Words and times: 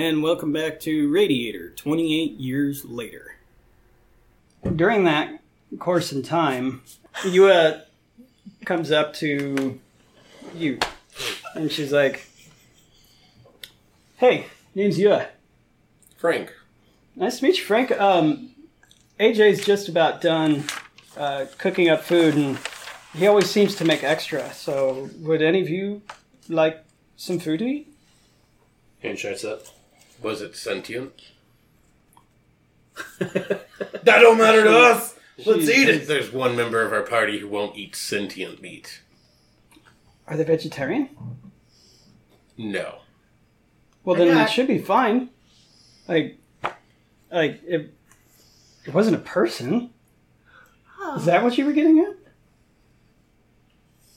And 0.00 0.22
welcome 0.22 0.50
back 0.50 0.80
to 0.80 1.10
Radiator, 1.10 1.72
28 1.72 2.40
years 2.40 2.86
later. 2.86 3.36
During 4.74 5.04
that 5.04 5.42
course 5.78 6.10
in 6.10 6.22
time, 6.22 6.80
Yua 7.16 7.82
comes 8.64 8.90
up 8.90 9.12
to 9.16 9.78
you, 10.54 10.78
and 11.54 11.70
she's 11.70 11.92
like, 11.92 12.26
"Hey, 14.16 14.46
name's 14.74 14.96
Yua. 14.96 15.28
Frank, 16.16 16.54
Nice 17.14 17.40
to 17.40 17.44
meet 17.44 17.58
you, 17.58 17.64
Frank. 17.64 17.92
Um, 18.00 18.54
AJ's 19.20 19.66
just 19.66 19.86
about 19.86 20.22
done 20.22 20.64
uh, 21.14 21.44
cooking 21.58 21.90
up 21.90 22.00
food, 22.00 22.36
and 22.36 22.58
he 23.14 23.26
always 23.26 23.50
seems 23.50 23.74
to 23.74 23.84
make 23.84 24.02
extra. 24.02 24.50
So, 24.54 25.10
would 25.18 25.42
any 25.42 25.60
of 25.60 25.68
you 25.68 26.00
like 26.48 26.82
some 27.18 27.38
food 27.38 27.58
to 27.58 27.66
eat?" 27.66 27.94
Handshakes 29.02 29.44
up. 29.44 29.66
Was 30.22 30.40
it 30.42 30.56
sentient? 30.56 31.32
That 34.02 34.20
don't 34.20 34.38
matter 34.38 34.64
to 34.64 34.70
us. 34.78 35.14
Let's 35.46 35.68
eat 35.68 35.88
it. 35.88 36.06
There's 36.08 36.32
one 36.32 36.56
member 36.56 36.82
of 36.82 36.92
our 36.92 37.02
party 37.02 37.38
who 37.38 37.48
won't 37.48 37.76
eat 37.76 37.94
sentient 37.94 38.60
meat. 38.62 39.02
Are 40.26 40.36
they 40.36 40.44
vegetarian? 40.44 41.08
No. 42.56 43.00
Well, 44.04 44.16
then 44.16 44.28
got- 44.34 44.48
it 44.48 44.52
should 44.52 44.66
be 44.66 44.78
fine. 44.78 45.28
Like, 46.08 46.38
like 47.30 47.60
it, 47.66 47.94
it 48.86 48.94
wasn't 48.94 49.16
a 49.16 49.20
person. 49.20 49.90
Is 51.16 51.24
that 51.26 51.42
what 51.42 51.56
you 51.58 51.64
were 51.66 51.72
getting 51.72 51.98
at? 52.00 52.14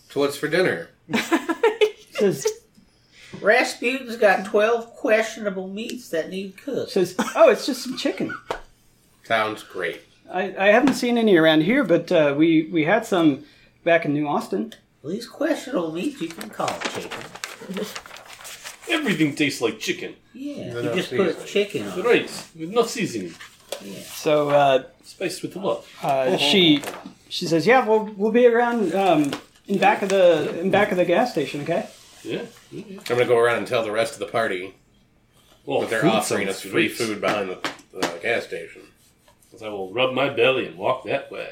So 0.09 0.21
what's 0.21 0.37
for 0.37 0.47
dinner? 0.47 0.89
It 2.15 2.15
says, 2.35 2.47
Rasputin's 3.43 4.15
got 4.15 4.45
12 4.45 4.95
questionable 4.95 5.67
meats 5.67 6.09
that 6.09 6.29
need 6.29 6.57
cooked. 6.57 6.91
says, 6.91 7.15
oh, 7.35 7.49
it's 7.49 7.65
just 7.65 7.83
some 7.83 7.97
chicken. 7.97 8.35
Sounds 9.23 9.63
great. 9.63 10.01
I, 10.31 10.55
I 10.57 10.67
haven't 10.67 10.95
seen 10.95 11.17
any 11.17 11.35
around 11.37 11.61
here, 11.61 11.83
but 11.83 12.11
uh, 12.11 12.33
we 12.37 12.69
we 12.71 12.85
had 12.85 13.05
some 13.05 13.43
back 13.83 14.05
in 14.05 14.13
New 14.13 14.27
Austin. 14.27 14.73
Well, 15.01 15.11
these 15.13 15.27
questionable 15.27 15.91
meats 15.91 16.21
you 16.21 16.29
can 16.29 16.49
call 16.49 16.67
chicken. 16.89 17.19
Everything 18.89 19.35
tastes 19.35 19.61
like 19.61 19.79
chicken. 19.79 20.15
Yeah, 20.33 20.75
you 20.75 20.81
not 20.83 20.95
just 20.95 21.09
put 21.11 21.27
seasoned. 21.33 21.47
chicken 21.47 21.87
on 21.87 21.99
it. 21.99 22.05
Right. 22.05 22.45
With 22.57 22.69
no 22.71 22.83
seasoning. 22.83 23.33
Yeah. 23.83 23.99
So 24.01 24.49
uh, 24.49 24.83
Spiced 25.03 25.41
with 25.41 25.55
love. 25.55 25.87
uh, 26.01 26.37
she 26.37 26.81
she 27.29 27.45
says, 27.45 27.65
yeah, 27.67 27.87
we'll 27.87 28.05
we'll 28.17 28.31
be 28.31 28.47
around 28.47 28.93
um, 28.95 29.31
in 29.67 29.77
back 29.79 30.01
of 30.01 30.09
the 30.09 30.59
in 30.59 30.71
back 30.71 30.91
of 30.91 30.97
the 30.97 31.05
gas 31.05 31.31
station. 31.31 31.61
Okay. 31.61 31.87
Yeah. 32.23 32.43
I'm 32.71 32.99
gonna 33.05 33.25
go 33.25 33.37
around 33.37 33.57
and 33.59 33.67
tell 33.67 33.83
the 33.83 33.91
rest 33.91 34.13
of 34.13 34.19
the 34.19 34.25
party 34.27 34.75
Well, 35.65 35.81
that 35.81 35.89
they're 35.89 36.05
offering 36.05 36.47
us 36.49 36.61
free 36.61 36.71
great. 36.87 36.91
food 36.93 37.21
behind 37.21 37.49
the, 37.49 37.69
the 37.93 38.19
gas 38.21 38.45
station. 38.45 38.81
I 39.63 39.69
will 39.69 39.93
rub 39.93 40.13
my 40.13 40.29
belly 40.29 40.65
and 40.65 40.77
walk 40.77 41.03
that 41.05 41.31
way. 41.31 41.49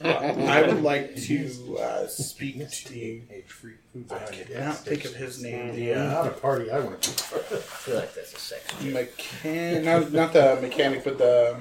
I 0.00 0.62
would 0.62 0.82
like 0.84 1.16
to 1.16 1.76
uh, 1.80 2.06
speak 2.06 2.54
to 2.70 2.88
the. 2.92 3.22
Hey, 3.28 3.42
free 3.48 3.72
food 3.92 4.04
I 4.12 4.14
behind 4.18 4.28
the 4.34 4.44
cannot 4.44 4.48
gas 4.66 4.80
think 4.82 5.04
of 5.04 5.14
his 5.16 5.42
name. 5.42 5.74
The 5.74 5.94
Not 5.96 6.26
uh, 6.26 6.30
a 6.30 6.32
party 6.34 6.70
I 6.70 6.78
want 6.78 7.02
to 7.02 7.10
be 7.10 7.16
part 7.16 7.42
I 7.50 7.56
feel 7.56 7.94
like 7.96 8.14
that's 8.14 8.32
a 8.32 8.38
sex 8.38 8.64
joke. 8.80 8.92
mechan- 8.94 9.84
not, 9.84 10.12
not 10.12 10.32
the 10.32 10.58
mechanic, 10.62 11.02
but 11.02 11.18
the 11.18 11.56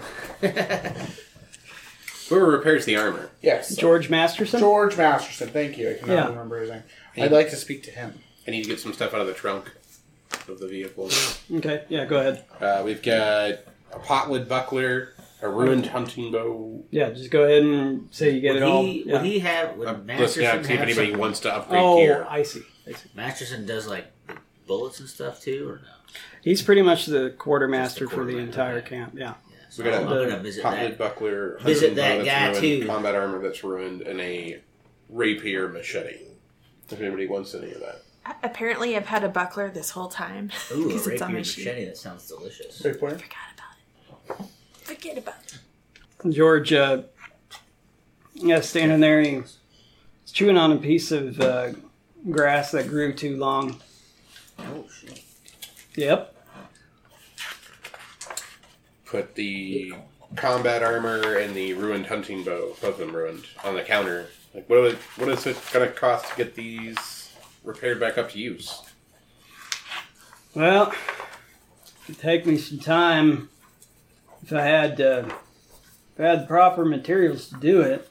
Whoever 2.29 2.51
repairs 2.51 2.85
the 2.85 2.97
armor. 2.97 3.29
yes, 3.41 3.75
George 3.75 4.09
Masterson. 4.09 4.59
George 4.59 4.97
Masterson. 4.97 5.47
Thank 5.49 5.77
you. 5.77 5.91
I 5.91 5.93
cannot 5.93 6.13
Yeah. 6.13 6.27
remember 6.29 6.59
his 6.59 6.69
name. 6.69 6.83
I'd 7.17 7.31
like 7.31 7.49
to 7.49 7.55
speak 7.55 7.83
to 7.83 7.91
him. 7.91 8.19
I 8.47 8.51
need 8.51 8.63
to 8.63 8.69
get 8.69 8.79
some 8.79 8.93
stuff 8.93 9.13
out 9.13 9.21
of 9.21 9.27
the 9.27 9.33
trunk 9.33 9.71
of 10.47 10.59
the 10.59 10.67
vehicle. 10.67 11.09
Okay. 11.53 11.83
Yeah. 11.89 12.05
Go 12.05 12.19
ahead. 12.19 12.45
Uh, 12.61 12.81
we've 12.85 13.01
got 13.01 13.19
a 13.91 13.99
potwood 13.99 14.47
buckler, 14.47 15.13
a 15.41 15.49
ruined 15.49 15.87
hunting 15.87 16.31
bow. 16.31 16.85
Yeah. 16.91 17.09
Just 17.09 17.29
go 17.31 17.43
ahead 17.43 17.63
and 17.63 18.07
say 18.11 18.31
you 18.31 18.41
get 18.41 18.53
Would 18.53 18.61
it 18.61 18.65
all. 18.65 18.83
he, 18.83 19.03
Yeah. 19.05 19.13
would 19.13 19.25
he 19.25 19.39
have, 19.39 19.75
would 19.77 19.87
I'm 19.87 20.07
listening 20.07 20.17
Masterson 20.19 20.45
out 20.45 20.57
to 20.61 20.63
see 20.67 20.73
if 20.73 20.79
anybody 20.81 21.11
some- 21.11 21.19
wants 21.19 21.39
to 21.41 21.53
upgrade 21.53 21.81
Oh, 21.83 21.97
gear. 21.97 22.25
I 22.29 22.43
see. 22.43 22.61
I 22.87 22.91
see. 22.93 23.09
Masterson 23.15 23.65
does 23.65 23.87
like 23.87 24.05
bullets 24.67 24.99
and 24.99 25.09
stuff 25.09 25.41
too, 25.41 25.67
or 25.69 25.75
no? 25.77 25.87
He's 26.41 26.61
pretty 26.61 26.81
much 26.81 27.05
the 27.07 27.33
quartermaster 27.37 28.01
Just 28.05 28.11
the 28.11 28.15
for 28.17 28.23
the 28.25 28.31
quartermaster, 28.33 28.61
entire 28.61 28.77
okay. 28.77 28.89
camp. 28.89 29.13
Yeah. 29.15 29.33
Yeah, 29.51 29.55
so 29.69 29.83
We 29.83 29.89
got 29.89 30.01
I'm 30.03 30.07
a 30.07 30.25
gonna 30.29 30.39
visit 30.41 30.63
potwood 30.63 30.71
that. 30.89 30.97
buckler, 30.97 31.57
Visit 31.59 31.89
hunting 31.89 31.95
that 31.97 32.17
bow 32.19 32.25
guy, 32.25 32.47
ruined, 32.47 32.61
too. 32.81 32.85
combat 32.87 33.15
armor 33.15 33.41
that's 33.41 33.63
ruined, 33.63 34.01
and 34.03 34.21
a 34.21 34.61
rapier 35.09 35.67
machete. 35.67 36.19
If 36.89 36.99
anybody 37.01 37.27
wants 37.27 37.53
any 37.53 37.71
of 37.71 37.79
that. 37.81 38.03
Apparently, 38.43 38.95
I've 38.97 39.05
had 39.05 39.23
a 39.23 39.29
buckler 39.29 39.69
this 39.69 39.91
whole 39.91 40.09
time 40.09 40.51
Ooh, 40.71 40.83
a 40.83 40.87
because 40.87 41.07
it's 41.07 41.21
on 41.21 41.29
rapier 41.29 41.39
my 41.39 41.43
sheet. 41.43 41.65
machete. 41.65 41.85
That 41.85 41.97
sounds 41.97 42.27
delicious. 42.27 42.81
Wait 42.83 42.99
for 42.99 43.09
it. 43.09 43.21
Forgot 43.21 43.37
about 43.55 44.39
it. 44.41 44.45
Forget 44.83 45.17
about 45.17 45.35
it. 45.45 46.33
George, 46.33 46.73
uh, 46.73 47.03
yeah, 48.33 48.59
standing 48.61 48.99
there, 48.99 49.21
he's 49.21 49.57
chewing 50.31 50.57
on 50.57 50.71
a 50.71 50.77
piece 50.77 51.11
of 51.11 51.39
uh, 51.39 51.69
grass 52.29 52.71
that 52.71 52.87
grew 52.87 53.13
too 53.13 53.37
long. 53.37 53.79
Oh 54.59 54.85
shit! 54.91 55.21
Yep. 55.95 56.33
Put 59.05 59.35
the 59.35 59.93
combat 60.35 60.83
armor 60.83 61.37
and 61.37 61.55
the 61.55 61.73
ruined 61.73 62.07
hunting 62.07 62.43
bow, 62.43 62.75
both 62.81 62.83
of 62.83 62.97
them 62.97 63.15
ruined, 63.15 63.45
on 63.63 63.75
the 63.75 63.83
counter. 63.83 64.27
Like, 64.57 64.67
what, 64.71 64.81
would, 64.81 64.95
what 65.17 65.29
is 65.29 65.45
it 65.45 65.55
going 65.71 65.87
to 65.87 65.93
cost 65.93 66.31
to 66.31 66.35
get 66.35 66.55
these 66.55 67.31
repaired 67.63 67.99
back 67.99 68.17
up 68.17 68.31
to 68.31 68.39
use? 68.39 68.81
Well, 70.55 70.95
it'd 72.09 72.19
take 72.19 72.47
me 72.47 72.57
some 72.57 72.79
time 72.79 73.49
if 74.41 74.51
I 74.51 74.63
had 74.63 74.99
uh, 74.99 75.25
if 75.27 76.19
I 76.19 76.23
had 76.23 76.41
the 76.41 76.47
proper 76.47 76.83
materials 76.83 77.49
to 77.49 77.57
do 77.57 77.81
it. 77.81 78.09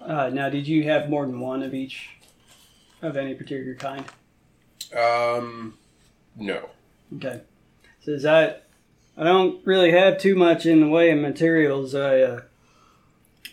Uh, 0.00 0.28
now, 0.30 0.48
did 0.48 0.66
you 0.66 0.82
have 0.84 1.08
more 1.08 1.24
than 1.24 1.38
one 1.38 1.62
of 1.62 1.72
each 1.72 2.08
of 3.00 3.16
any 3.16 3.34
particular 3.34 3.76
kind? 3.76 4.06
Um, 4.92 5.78
no. 6.34 6.68
Okay. 7.14 7.42
Says 8.00 8.26
I, 8.26 8.56
I 9.16 9.22
don't 9.22 9.64
really 9.64 9.92
have 9.92 10.18
too 10.18 10.34
much 10.34 10.66
in 10.66 10.80
the 10.80 10.88
way 10.88 11.12
of 11.12 11.20
materials. 11.20 11.94
I 11.94 12.22
uh, 12.22 12.40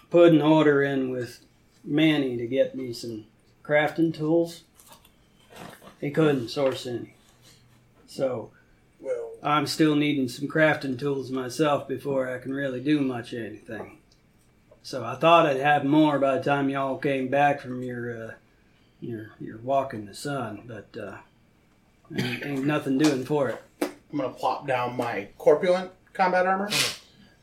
put 0.09 0.33
an 0.33 0.41
order 0.41 0.81
in 0.81 1.11
with 1.11 1.44
Manny 1.85 2.37
to 2.37 2.47
get 2.47 2.75
me 2.75 2.93
some 2.93 3.25
crafting 3.63 4.13
tools. 4.13 4.63
He 6.01 6.11
couldn't 6.11 6.49
source 6.49 6.85
any, 6.85 7.15
so 8.05 8.51
Well, 8.99 9.31
I'm 9.41 9.65
still 9.65 9.95
needing 9.95 10.27
some 10.27 10.47
crafting 10.47 10.99
tools 10.99 11.31
myself 11.31 11.87
before 11.87 12.29
I 12.33 12.39
can 12.39 12.53
really 12.53 12.81
do 12.81 12.99
much 13.01 13.33
of 13.33 13.39
anything. 13.39 13.99
So 14.83 15.03
I 15.03 15.15
thought 15.15 15.47
I'd 15.47 15.57
have 15.57 15.83
more 15.83 16.19
by 16.19 16.37
the 16.37 16.43
time 16.43 16.69
y'all 16.69 16.97
came 16.97 17.27
back 17.29 17.61
from 17.61 17.81
your 17.81 18.25
uh, 18.27 18.31
your 18.99 19.31
your 19.39 19.57
walk 19.59 19.93
in 19.93 20.05
the 20.05 20.13
sun, 20.13 20.63
but 20.67 20.95
uh, 21.01 21.17
ain't, 22.15 22.45
ain't 22.45 22.65
nothing 22.65 22.97
doing 22.97 23.25
for 23.25 23.49
it. 23.49 23.63
I'm 23.81 24.19
gonna 24.19 24.33
plop 24.33 24.67
down 24.67 24.95
my 24.95 25.29
corpulent 25.37 25.91
combat 26.13 26.45
armor, 26.45 26.69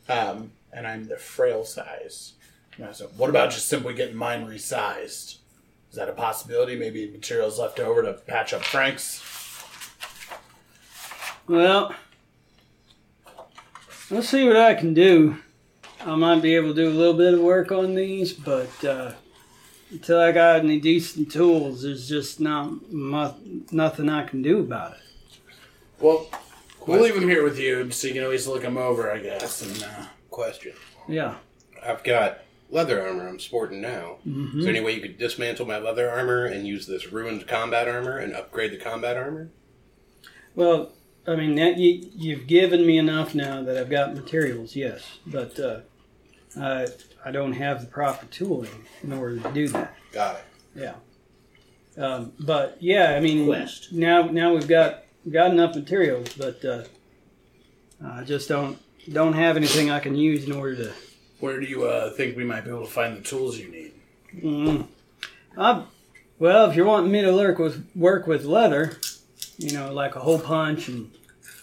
um, 0.09 0.53
and 0.73 0.87
I'm 0.87 1.09
the 1.09 1.17
frail 1.17 1.65
size. 1.65 2.35
And 2.77 2.87
I 2.87 2.93
said, 2.93 3.09
what 3.17 3.31
about 3.31 3.51
just 3.51 3.69
simply 3.69 3.95
getting 3.95 4.17
mine 4.17 4.47
resized? 4.47 5.37
Is 5.91 5.97
that 5.97 6.09
a 6.09 6.13
possibility? 6.13 6.75
Maybe 6.77 7.11
materials 7.11 7.59
left 7.59 7.79
over 7.79 8.03
to 8.03 8.15
patch 8.15 8.55
up 8.55 8.63
Frank's. 8.63 9.23
Well, 11.47 11.95
let's 14.11 14.29
see 14.29 14.47
what 14.47 14.57
I 14.57 14.75
can 14.75 14.95
do. 14.95 15.37
I 16.01 16.15
might 16.17 16.41
be 16.41 16.55
able 16.57 16.69
to 16.69 16.75
do 16.75 16.89
a 16.89 16.91
little 16.91 17.15
bit 17.15 17.35
of 17.35 17.41
work 17.41 17.71
on 17.71 17.95
these, 17.95 18.33
but 18.33 18.85
uh, 18.85 19.13
until 19.91 20.19
I 20.21 20.33
got 20.33 20.61
any 20.61 20.81
decent 20.81 21.31
tools, 21.31 21.83
there's 21.83 22.09
just 22.09 22.41
not 22.41 22.91
mu- 22.91 23.63
nothing 23.71 24.09
I 24.09 24.25
can 24.25 24.41
do 24.43 24.61
about 24.61 24.93
it. 24.93 24.99
Well, 26.01 26.27
we'll 26.87 27.03
leave 27.03 27.15
them 27.15 27.29
here 27.29 27.45
with 27.45 27.59
you 27.59 27.91
so 27.91 28.09
you 28.09 28.15
can 28.15 28.25
always 28.25 28.47
look 28.49 28.63
them 28.63 28.79
over, 28.79 29.13
I 29.13 29.19
guess. 29.19 29.63
And 29.63 29.83
uh, 29.85 30.07
Question. 30.31 30.73
Yeah. 31.07 31.35
I've 31.85 32.03
got 32.03 32.39
leather 32.73 33.07
armor 33.07 33.29
I'm 33.29 33.39
sporting 33.39 33.81
now. 33.81 34.17
Mm-hmm. 34.27 34.59
Is 34.59 34.65
there 34.65 34.75
any 34.75 34.85
way 34.85 34.95
you 34.95 35.03
could 35.03 35.19
dismantle 35.19 35.67
my 35.67 35.79
leather 35.79 36.11
armor 36.11 36.47
and 36.47 36.67
use 36.67 36.87
this 36.87 37.13
ruined 37.13 37.47
combat 37.47 37.87
armor 37.87 38.17
and 38.17 38.35
upgrade 38.35 38.73
the 38.73 38.79
combat 38.79 39.17
armor? 39.17 39.51
Well, 40.55 40.93
I 41.27 41.37
mean, 41.37 41.55
that, 41.57 41.79
you, 41.79 42.11
you've 42.17 42.47
given 42.47 42.85
me 42.87 42.99
enough 42.99 43.35
now 43.35 43.63
that 43.63 43.77
I've 43.77 43.91
got 43.91 44.15
materials, 44.15 44.75
yes, 44.75 45.19
but 45.27 45.59
uh, 45.61 45.81
I, 46.59 46.89
I 47.25 47.31
don't 47.31 47.53
have 47.53 47.81
the 47.83 47.87
proper 47.87 48.27
tooling 48.27 48.87
in 49.03 49.13
order 49.13 49.39
to 49.39 49.53
do 49.53 49.69
that. 49.69 49.95
Got 50.11 50.37
it. 50.37 50.45
Yeah. 50.75 50.95
Um, 51.97 52.33
but 52.41 52.79
yeah, 52.81 53.15
I 53.15 53.21
mean, 53.21 53.47
Quest. 53.47 53.93
now 53.93 54.23
now 54.23 54.55
we've 54.55 54.67
got 54.67 55.05
got 55.31 55.51
enough 55.51 55.75
materials, 55.75 56.33
but 56.33 56.65
uh, 56.65 56.85
I 58.03 58.25
just 58.25 58.49
don't 58.49 58.79
don't 59.13 59.35
have 59.35 59.59
anything 59.59 59.91
I 59.91 60.01
can 60.01 60.15
use 60.15 60.47
in 60.47 60.53
order 60.53 60.77
to. 60.77 60.93
Where 61.43 61.59
do 61.59 61.67
you 61.67 61.85
uh, 61.85 62.11
think 62.11 62.37
we 62.37 62.45
might 62.45 62.65
be 62.65 62.71
able 62.71 62.87
to 62.87 62.91
find 62.91 63.17
the 63.17 63.21
tools 63.21 63.59
you 63.59 63.69
need? 63.69 63.93
Mm, 64.37 64.87
I, 65.59 65.85
well, 66.39 66.71
if 66.71 66.77
you're 66.77 66.87
wanting 66.87 67.11
me 67.11 67.21
to 67.23 67.33
work 67.33 67.59
with 67.59 67.85
work 67.97 68.29
with 68.29 68.45
leather, 68.45 68.97
you 69.59 69.73
know, 69.73 69.93
like 69.93 70.15
a 70.15 70.21
hole 70.21 70.39
punch 70.39 70.89
and 70.89 71.11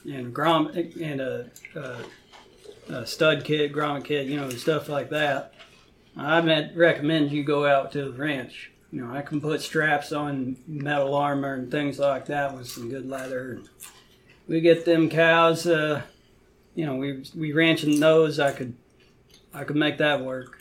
and 0.03 0.35
grommet 0.35 1.01
and 1.01 1.21
a, 1.21 1.49
a, 1.75 2.93
a 2.93 3.07
stud 3.07 3.45
kit, 3.45 3.71
grommet 3.73 4.03
kit, 4.03 4.27
you 4.27 4.35
know, 4.35 4.49
stuff 4.49 4.89
like 4.89 5.09
that. 5.11 5.53
I 6.17 6.41
would 6.41 6.75
recommend 6.75 7.31
you 7.31 7.43
go 7.43 7.65
out 7.65 7.93
to 7.93 8.11
the 8.11 8.11
ranch. 8.11 8.71
You 8.91 9.05
know, 9.05 9.15
I 9.15 9.21
can 9.21 9.39
put 9.39 9.61
straps 9.61 10.11
on 10.11 10.57
metal 10.67 11.15
armor 11.15 11.53
and 11.53 11.71
things 11.71 11.99
like 11.99 12.25
that 12.25 12.53
with 12.53 12.67
some 12.67 12.89
good 12.89 13.07
leather. 13.07 13.61
We 14.47 14.59
get 14.59 14.83
them 14.83 15.09
cows. 15.09 15.65
Uh, 15.65 16.01
you 16.75 16.85
know, 16.85 16.97
we 16.97 17.23
we 17.33 17.53
ranching 17.53 18.01
those. 18.01 18.39
I 18.39 18.51
could 18.51 18.75
I 19.53 19.63
could 19.63 19.75
make 19.75 19.97
that 19.97 20.23
work. 20.23 20.59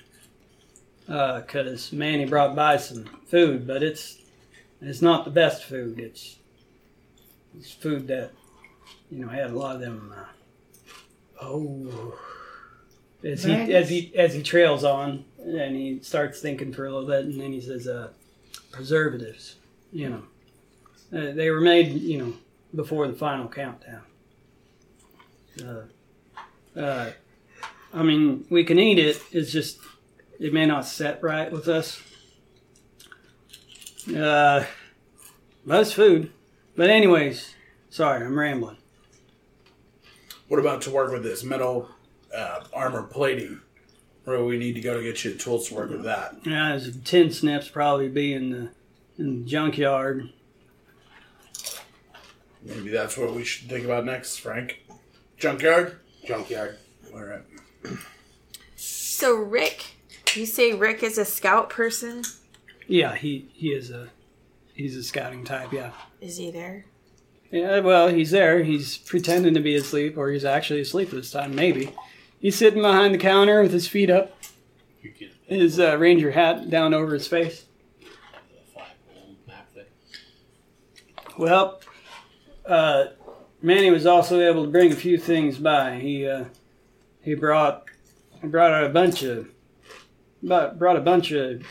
Because 1.07 1.91
Manny 1.93 2.27
brought 2.27 2.55
by 2.55 2.77
some 2.77 3.05
food, 3.27 3.67
but 3.67 3.83
it's 3.83 4.19
it's 4.83 5.03
not 5.03 5.25
the 5.25 5.31
best 5.31 5.65
food. 5.65 5.99
It's 5.99 6.37
it's 7.57 7.73
food 7.73 8.09
that 8.09 8.33
you 9.11 9.25
know 9.25 9.29
had 9.29 9.51
a 9.51 9.59
lot 9.59 9.77
of 9.77 9.81
them. 9.81 10.15
Uh, 10.17 10.25
oh, 11.43 12.19
as 13.25 13.43
he 13.43 13.53
as 13.75 13.89
he 13.89 14.13
as 14.17 14.35
he 14.35 14.43
trails 14.43 14.85
on, 14.85 15.25
and 15.43 15.75
he 15.75 16.01
starts 16.03 16.41
thinking 16.41 16.73
for 16.73 16.87
a 16.87 16.91
little 16.91 17.09
bit, 17.09 17.25
and 17.25 17.41
then 17.41 17.53
he 17.53 17.61
says, 17.61 17.89
uh, 17.89 18.09
"Preservatives, 18.71 19.57
you 19.93 20.11
know, 20.11 20.23
uh, 21.19 21.33
they 21.33 21.51
were 21.51 21.61
made, 21.61 21.93
you 21.93 22.19
know, 22.19 22.35
before 22.75 23.07
the 23.09 23.15
final 23.15 23.49
countdown." 23.49 24.03
Uh, 25.65 26.79
uh, 26.79 27.11
I 27.93 28.03
mean, 28.03 28.47
we 28.51 28.65
can 28.65 28.79
eat 28.79 28.99
it. 28.99 29.21
It's 29.33 29.51
just 29.51 29.79
it 30.39 30.53
may 30.53 30.67
not 30.67 30.87
set 30.87 31.23
right 31.23 31.51
with 31.51 31.69
us. 31.69 32.01
Uh, 34.15 34.65
most 35.65 35.95
food, 35.95 36.33
but 36.77 36.89
anyways, 36.89 37.55
sorry, 37.91 38.25
I'm 38.25 38.39
rambling. 38.39 38.79
What 40.49 40.61
about 40.61 40.81
to 40.83 40.91
work 40.91 41.13
with 41.13 41.23
this 41.23 41.45
metal 41.45 41.91
uh, 42.35 42.65
armor 42.73 43.03
plating? 43.03 43.61
Where 44.25 44.39
do 44.39 44.45
we 44.45 44.59
need 44.59 44.75
to 44.75 44.81
go 44.81 44.97
to 44.97 45.03
get 45.03 45.25
you 45.25 45.33
the 45.33 45.39
tools 45.39 45.69
to 45.69 45.75
work 45.75 45.91
with 45.91 46.05
that? 46.05 46.37
Yeah, 46.45 46.71
there's 46.71 46.97
tin 47.03 47.31
snips 47.33 47.69
probably 47.69 48.09
be 48.09 48.33
in 48.33 48.51
the 48.51 48.71
in 49.19 49.43
the 49.43 49.51
junkyard. 49.51 50.31
Maybe 52.63 52.91
that's 52.91 53.17
what 53.17 53.35
we 53.35 53.45
should 53.45 53.69
think 53.69 53.85
about 53.85 54.05
next, 54.05 54.39
Frank. 54.39 54.83
Junkyard? 55.39 56.01
Junkyard. 56.25 56.79
All 57.15 57.23
right. 57.23 57.43
So 58.77 59.35
Rick, 59.35 59.97
you 60.35 60.47
say 60.47 60.73
Rick 60.73 61.03
is 61.03 61.19
a 61.19 61.25
scout 61.25 61.71
person? 61.71 62.23
Yeah, 62.87 63.15
he 63.17 63.51
he 63.53 63.69
is 63.69 63.91
a 63.91 64.09
he's 64.75 64.97
a 64.97 65.03
scouting 65.03 65.45
type. 65.45 65.73
Yeah. 65.73 65.93
Is 66.21 66.37
he 66.37 66.51
there? 66.51 66.87
Yeah, 67.51 67.81
well, 67.81 68.09
he's 68.09 68.31
there. 68.31 68.63
He's 68.63 68.99
pretending 68.99 69.55
to 69.55 69.61
be 69.61 69.75
asleep, 69.75 70.19
or 70.19 70.31
he's 70.31 70.45
actually 70.45 70.81
asleep 70.81 71.11
this 71.11 71.31
time. 71.31 71.55
Maybe 71.55 71.95
he's 72.39 72.57
sitting 72.57 72.83
behind 72.83 73.15
the 73.15 73.19
counter 73.19 73.63
with 73.63 73.73
his 73.73 73.89
feet 73.89 74.11
up, 74.11 74.37
his 75.47 75.81
uh, 75.81 75.97
ranger 75.99 76.31
hat 76.33 76.69
down 76.69 76.93
over 76.93 77.15
his 77.15 77.27
face. 77.27 77.65
the 78.01 78.07
five 78.75 78.87
gold 79.15 79.37
map 79.47 79.69
thing. 79.73 79.85
Well, 81.39 81.81
uh, 82.67 83.07
Manny 83.63 83.91
was 83.91 84.05
also 84.05 84.41
able 84.41 84.65
to 84.65 84.71
bring 84.71 84.93
a 84.93 84.97
few 84.97 85.17
things 85.17 85.57
by. 85.59 85.99
He 85.99 86.29
uh, 86.29 86.45
he 87.29 87.35
brought 87.35 87.85
brought 88.43 88.83
a 88.85 88.89
bunch 88.89 89.23
of 89.23 89.49
brought 90.43 90.79
brought 90.79 90.97
a 90.97 91.01
bunch 91.01 91.31
of 91.31 91.63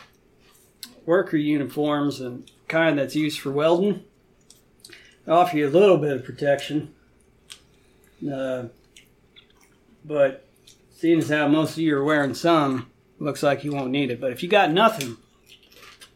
worker 1.05 1.35
uniforms 1.37 2.21
and 2.21 2.49
kind 2.67 2.99
that's 2.99 3.15
used 3.15 3.39
for 3.39 3.51
welding. 3.51 4.03
Offer 5.27 5.57
you 5.57 5.67
a 5.67 5.69
little 5.69 5.97
bit 5.97 6.15
of 6.15 6.23
protection, 6.23 6.93
uh, 8.31 8.65
but 10.05 10.45
seeing 10.95 11.17
as 11.17 11.29
how 11.29 11.47
most 11.47 11.71
of 11.71 11.79
you 11.79 11.97
are 11.97 12.03
wearing 12.03 12.33
some, 12.33 12.89
looks 13.19 13.41
like 13.43 13.63
you 13.65 13.73
won't 13.73 13.89
need 13.91 14.09
it. 14.11 14.21
But 14.21 14.31
if 14.31 14.41
you 14.43 14.47
got 14.47 14.71
nothing, 14.71 15.17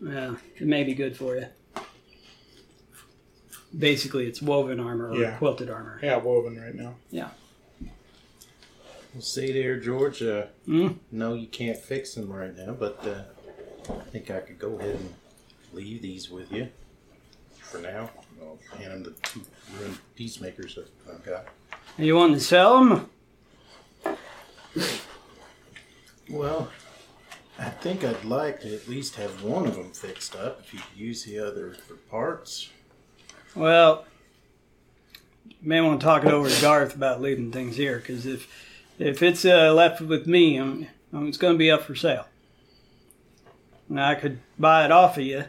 yeah, 0.02 0.36
it 0.56 0.66
may 0.68 0.84
be 0.86 0.94
good 0.94 1.18
for 1.18 1.36
you. 1.36 1.48
Basically, 3.78 4.28
it's 4.28 4.42
woven 4.42 4.80
armor 4.80 5.10
or 5.10 5.16
Yeah. 5.18 5.38
quilted 5.38 5.70
armor. 5.70 6.00
Yeah, 6.02 6.18
woven 6.18 6.58
right 6.62 6.76
now. 6.76 6.96
Well, 9.14 9.22
see 9.22 9.52
there, 9.52 9.80
George. 9.80 10.22
Uh, 10.24 10.46
Mm. 10.68 10.98
No, 11.12 11.34
you 11.34 11.48
can't 11.48 11.78
fix 11.78 12.14
them 12.14 12.32
right 12.32 12.56
now, 12.56 12.72
but 12.74 13.06
uh, 13.06 13.24
I 13.94 14.04
think 14.12 14.30
I 14.32 14.40
could 14.40 14.60
go 14.60 14.76
ahead 14.80 14.96
and 14.96 15.14
leave 15.74 16.02
these 16.02 16.30
with 16.30 16.52
you 16.52 16.70
for 17.60 17.80
now. 17.80 18.10
I'll 18.42 18.60
hand 18.78 18.94
them 18.94 19.04
the 19.04 19.12
two 19.30 19.42
ruined 19.78 19.98
peacemakers 20.16 20.76
that 20.76 20.88
I've 21.12 21.26
got. 21.26 21.48
You 21.98 22.16
want 22.16 22.34
to 22.36 22.40
sell 22.40 22.84
them? 22.86 23.10
Well, 26.30 26.70
I 27.60 27.70
think 27.70 28.04
I'd 28.04 28.24
like 28.24 28.62
to 28.62 28.74
at 28.74 28.88
least 28.88 29.16
have 29.16 29.44
one 29.44 29.68
of 29.68 29.76
them 29.76 29.92
fixed 29.92 30.36
up. 30.36 30.62
If 30.62 30.74
you 30.74 30.80
could 30.80 30.98
use 30.98 31.24
the 31.26 31.40
other 31.40 31.74
for 31.74 31.96
parts. 31.96 32.70
Well, 33.56 34.06
you 35.50 35.56
may 35.62 35.82
want 35.82 36.00
to 36.00 36.06
talk 36.06 36.24
it 36.24 36.32
over 36.32 36.50
to 36.50 36.62
Garth 36.62 36.96
about 36.96 37.22
leaving 37.22 37.52
things 37.52 37.76
here, 37.76 37.98
because 37.98 38.26
if 38.26 38.48
if 39.02 39.24
it's 39.24 39.44
uh, 39.46 39.74
left 39.74 40.02
with 40.02 40.28
me, 40.28 40.60
um, 40.60 40.88
um, 41.12 41.28
it's 41.28 41.38
going 41.38 41.54
to 41.54 41.58
be 41.58 41.72
up 41.72 41.84
for 41.84 41.96
sale. 41.96 42.28
Now 43.90 44.10
I 44.10 44.16
could 44.16 44.40
buy 44.58 44.86
it 44.86 44.92
off 44.92 45.18
of 45.18 45.24
you, 45.24 45.46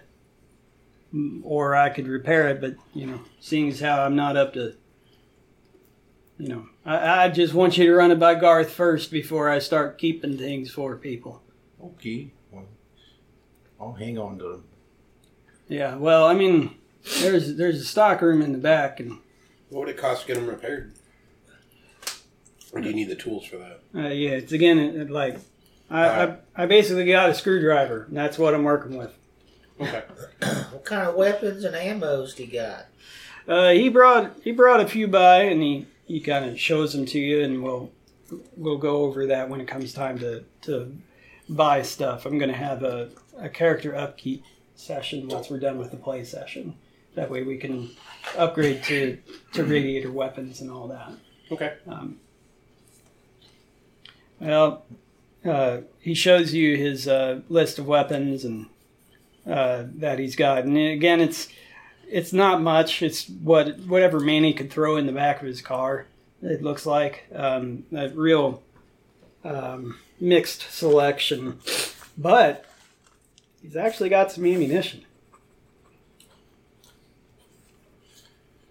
mm, 1.15 1.41
or 1.45 1.77
I 1.77 1.91
could 1.91 2.09
repair 2.09 2.49
it. 2.49 2.61
But 2.61 2.75
you 2.95 3.07
know, 3.07 3.21
seeing 3.41 3.69
as 3.69 3.81
how 3.81 4.03
I'm 4.03 4.17
not 4.17 4.37
up 4.37 4.55
to, 4.55 4.75
you 6.39 6.49
know, 6.49 6.67
I, 6.85 7.25
I 7.25 7.29
just 7.29 7.55
want 7.55 7.77
you 7.79 7.87
to 7.87 7.95
run 7.95 8.11
it 8.11 8.19
by 8.19 8.35
Garth 8.35 8.71
first 8.73 9.11
before 9.13 9.49
I 9.49 9.59
start 9.61 9.99
keeping 9.99 10.37
things 10.37 10.71
for 10.71 10.97
people. 10.97 11.43
Okay. 11.83 12.33
Well, 12.51 12.67
I'll 13.81 13.93
hang 13.93 14.19
on 14.19 14.39
to 14.39 14.45
them. 14.45 14.65
Yeah, 15.69 15.95
well, 15.97 16.25
I 16.25 16.35
mean, 16.35 16.77
there's 17.21 17.55
there's 17.57 17.81
a 17.81 17.85
stock 17.85 18.21
room 18.23 18.43
in 18.43 18.53
the 18.53 18.59
back, 18.59 18.99
and 18.99 19.19
What 19.69 19.81
would 19.81 19.89
it 19.89 19.97
cost 19.97 20.23
to 20.23 20.27
get 20.27 20.35
them 20.35 20.49
repaired? 20.49 20.95
Or 22.73 22.81
do 22.81 22.89
you 22.89 22.95
need 22.95 23.09
the 23.09 23.17
tools 23.17 23.45
for 23.45 23.59
that? 23.59 23.81
Uh, 23.95 24.09
yeah, 24.09 24.31
it's 24.31 24.53
again 24.53 24.79
it, 24.79 24.97
it, 24.97 25.11
like 25.11 25.39
I, 25.91 26.25
I 26.25 26.37
I 26.57 26.67
basically 26.67 27.05
got 27.07 27.31
a 27.31 27.35
screwdriver. 27.35 28.05
And 28.05 28.17
that's 28.17 28.39
what 28.39 28.55
I'm 28.55 28.65
working 28.65 28.97
with. 28.97 29.15
Okay. 29.81 30.03
What 30.73 30.85
kind 30.87 31.07
of 31.07 31.15
weapons 31.15 31.65
and 31.65 31.77
ammos 31.77 32.35
do 32.35 32.45
you 32.45 32.53
got? 32.53 32.87
Uh, 33.47 33.71
he 33.71 33.89
brought 33.89 34.33
he 34.43 34.53
brought 34.53 34.81
a 34.81 34.89
few 34.89 35.07
by, 35.07 35.43
and 35.43 35.63
he, 35.63 35.87
he 36.07 36.19
kind 36.19 36.45
of 36.45 36.59
shows 36.59 36.93
them 36.93 37.07
to 37.07 37.19
you, 37.19 37.43
and 37.43 37.63
we'll 37.63 37.91
we'll 38.57 38.79
go 38.79 39.03
over 39.03 39.27
that 39.27 39.49
when 39.49 39.61
it 39.61 39.69
comes 39.69 39.93
time 39.93 40.19
to 40.19 40.45
to 40.63 40.93
buy 41.49 41.83
stuff. 41.83 42.27
I'm 42.27 42.39
gonna 42.39 42.53
have 42.53 42.83
a, 42.83 43.11
a 43.39 43.49
character 43.49 43.95
upkeep 43.95 44.45
session 44.75 45.29
once 45.29 45.51
we're 45.51 45.61
done 45.61 45.79
with 45.79 45.91
the 45.91 45.97
play 45.97 46.25
session. 46.25 46.75
That 47.15 47.31
way 47.31 47.43
we 47.43 47.59
can 47.59 47.91
upgrade 48.37 48.83
to 48.85 49.19
to 49.53 49.65
radiator 49.65 50.11
weapons 50.11 50.61
and 50.61 50.71
all 50.71 50.89
that. 50.89 51.13
Okay. 51.51 51.75
Um, 51.87 52.19
well, 54.43 54.85
uh, 55.45 55.79
he 56.01 56.15
shows 56.15 56.53
you 56.53 56.77
his 56.77 57.07
uh, 57.07 57.41
list 57.49 57.79
of 57.79 57.87
weapons 57.87 58.45
and 58.45 58.67
uh, 59.47 59.85
that 59.97 60.19
he's 60.19 60.37
got, 60.37 60.65
and 60.65 60.77
again, 60.77 61.21
it's 61.21 61.49
it's 62.09 62.33
not 62.33 62.61
much. 62.61 63.03
It's 63.03 63.29
what 63.29 63.79
whatever 63.81 64.21
Manny 64.21 64.53
could 64.53 64.71
throw 64.71 64.97
in 64.97 65.07
the 65.07 65.13
back 65.13 65.41
of 65.41 65.47
his 65.47 65.63
car. 65.63 66.07
It 66.43 66.63
looks 66.63 66.85
like 66.85 67.27
um, 67.35 67.85
a 67.95 68.09
real 68.09 68.63
um, 69.45 69.99
mixed 70.21 70.73
selection, 70.73 71.61
but 72.19 72.65
he's 73.63 73.77
actually 73.77 74.09
got 74.09 74.33
some 74.33 74.45
ammunition. 74.45 75.05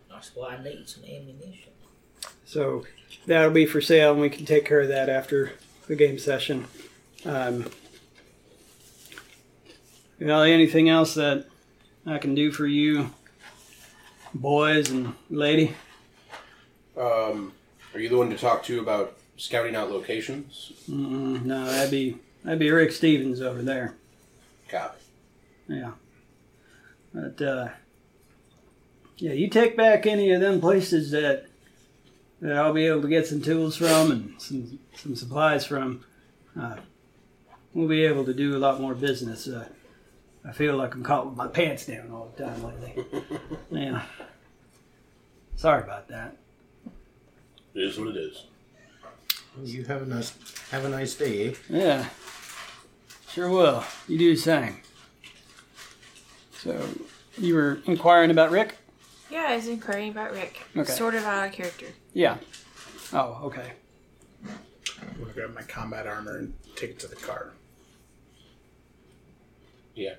That's 0.09 0.35
why 0.35 0.55
I 0.55 0.63
need 0.63 0.87
some 0.87 1.03
ammunition. 1.03 1.70
So 2.51 2.83
that'll 3.27 3.51
be 3.51 3.65
for 3.65 3.79
sale, 3.79 4.11
and 4.11 4.19
we 4.19 4.29
can 4.29 4.45
take 4.45 4.65
care 4.65 4.81
of 4.81 4.89
that 4.89 5.07
after 5.07 5.53
the 5.87 5.95
game 5.95 6.19
session. 6.19 6.67
Um, 7.23 7.69
well, 10.19 10.41
anything 10.41 10.89
else 10.89 11.13
that 11.13 11.45
I 12.05 12.17
can 12.17 12.35
do 12.35 12.51
for 12.51 12.67
you, 12.67 13.11
boys 14.33 14.89
and 14.89 15.13
lady? 15.29 15.75
Um, 16.97 17.53
are 17.93 18.01
you 18.01 18.09
the 18.09 18.17
one 18.17 18.29
to 18.31 18.37
talk 18.37 18.65
to 18.65 18.81
about 18.81 19.17
scouting 19.37 19.77
out 19.77 19.89
locations? 19.89 20.73
Mm, 20.89 21.45
no, 21.45 21.63
that'd 21.63 21.89
be 21.89 22.17
that'd 22.43 22.59
be 22.59 22.69
Rick 22.69 22.91
Stevens 22.91 23.39
over 23.39 23.61
there. 23.61 23.95
Copy. 24.67 24.97
Yeah, 25.69 25.91
but 27.13 27.41
uh, 27.41 27.69
yeah, 29.15 29.31
you 29.31 29.47
take 29.47 29.77
back 29.77 30.05
any 30.05 30.31
of 30.31 30.41
them 30.41 30.59
places 30.59 31.11
that 31.11 31.45
that 32.41 32.57
I'll 32.57 32.73
be 32.73 32.87
able 32.87 33.01
to 33.03 33.07
get 33.07 33.27
some 33.27 33.41
tools 33.41 33.77
from 33.77 34.11
and 34.11 34.41
some 34.41 34.79
some 34.95 35.15
supplies 35.15 35.65
from. 35.65 36.03
Uh, 36.59 36.77
we'll 37.73 37.87
be 37.87 38.03
able 38.03 38.25
to 38.25 38.33
do 38.33 38.57
a 38.57 38.59
lot 38.59 38.81
more 38.81 38.93
business. 38.93 39.47
Uh, 39.47 39.67
I 40.43 40.51
feel 40.51 40.75
like 40.75 40.93
I'm 40.95 41.03
caught 41.03 41.27
with 41.27 41.37
my 41.37 41.47
pants 41.47 41.85
down 41.85 42.11
all 42.11 42.33
the 42.35 42.43
time 42.43 42.63
lately. 42.63 43.05
yeah. 43.71 44.03
Sorry 45.55 45.83
about 45.83 46.07
that. 46.07 46.35
It 47.75 47.83
is 47.83 47.97
what 47.97 48.09
it 48.09 48.17
is. 48.17 48.47
Well, 49.55 49.67
you 49.67 49.85
have 49.85 50.01
a 50.01 50.05
nice 50.05 50.33
have 50.71 50.83
a 50.83 50.89
nice 50.89 51.13
day, 51.13 51.49
eh? 51.49 51.53
Yeah. 51.69 52.05
Sure 53.29 53.49
will. 53.49 53.83
You 54.07 54.17
do 54.17 54.35
the 54.35 54.41
same. 54.41 54.81
So, 56.53 56.85
you 57.37 57.55
were 57.55 57.79
inquiring 57.85 58.29
about 58.29 58.51
Rick? 58.51 58.77
Yeah, 59.31 59.45
I 59.49 59.55
was 59.55 59.67
inquiring 59.67 60.11
about 60.11 60.33
Rick. 60.33 60.59
Okay. 60.75 60.91
Sort 60.91 61.15
of 61.15 61.23
out 61.23 61.47
of 61.47 61.53
character. 61.53 61.87
Yeah. 62.13 62.37
Oh, 63.13 63.39
okay. 63.45 63.71
I'm 64.45 65.19
gonna 65.21 65.33
grab 65.33 65.55
my 65.55 65.61
combat 65.63 66.05
armor 66.05 66.37
and 66.37 66.53
take 66.75 66.91
it 66.91 66.99
to 66.99 67.07
the 67.07 67.15
car. 67.15 67.53
Yeah. 69.95 70.15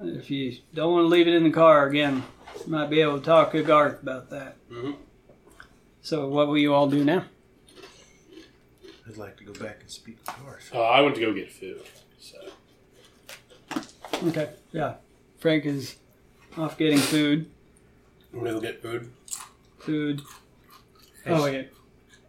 If 0.00 0.30
you 0.30 0.56
don't 0.74 0.92
want 0.92 1.04
to 1.04 1.08
leave 1.08 1.28
it 1.28 1.34
in 1.34 1.44
the 1.44 1.50
car 1.50 1.86
again, 1.86 2.22
you 2.64 2.72
might 2.72 2.90
be 2.90 3.00
able 3.00 3.18
to 3.18 3.24
talk 3.24 3.52
to 3.52 3.62
Garth 3.62 4.02
about 4.02 4.30
that. 4.30 4.56
Mhm. 4.68 4.96
So, 6.02 6.28
what 6.28 6.48
will 6.48 6.58
you 6.58 6.74
all 6.74 6.88
do 6.88 7.04
now? 7.04 7.26
I'd 9.06 9.16
like 9.16 9.36
to 9.36 9.44
go 9.44 9.52
back 9.52 9.78
and 9.80 9.90
speak 9.90 10.18
with 10.26 10.36
Garth. 10.44 10.70
Uh, 10.74 10.80
I 10.82 11.00
went 11.02 11.14
to 11.16 11.20
go 11.20 11.32
get 11.32 11.52
food. 11.52 11.82
So 12.18 12.38
Okay. 14.24 14.50
Yeah. 14.72 14.94
Frank 15.38 15.64
is 15.66 15.96
off 16.56 16.76
getting 16.78 16.98
food. 16.98 17.50
I'm 18.32 18.38
gonna 18.40 18.52
go 18.52 18.60
get 18.60 18.82
food. 18.82 19.10
Food. 19.78 20.22
Oh, 21.26 21.44
wait. 21.44 21.70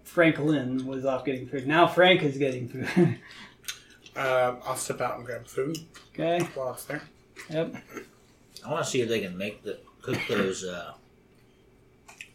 Franklin 0.04 0.86
was 0.86 1.06
off 1.06 1.26
getting 1.26 1.48
food. 1.48 1.68
Now 1.68 1.88
Frank 1.88 2.22
is 2.24 2.38
getting 2.38 2.68
food. 2.68 3.20
Uh, 4.16 4.58
I'll 4.64 4.76
step 4.76 5.02
out 5.02 5.18
and 5.18 5.26
grab 5.26 5.48
food 5.48 5.76
okay. 6.14 6.40
while 6.54 6.74
it's 6.74 6.86
there. 6.86 7.02
Yep. 7.50 7.76
I 8.64 8.72
want 8.72 8.86
to 8.86 8.92
see 8.92 9.02
if 9.02 9.10
they 9.10 9.22
can 9.22 9.36
make 9.36 9.64
the 9.64 9.80
cook 10.04 10.20
those 10.30 10.64
uh, 10.64 10.94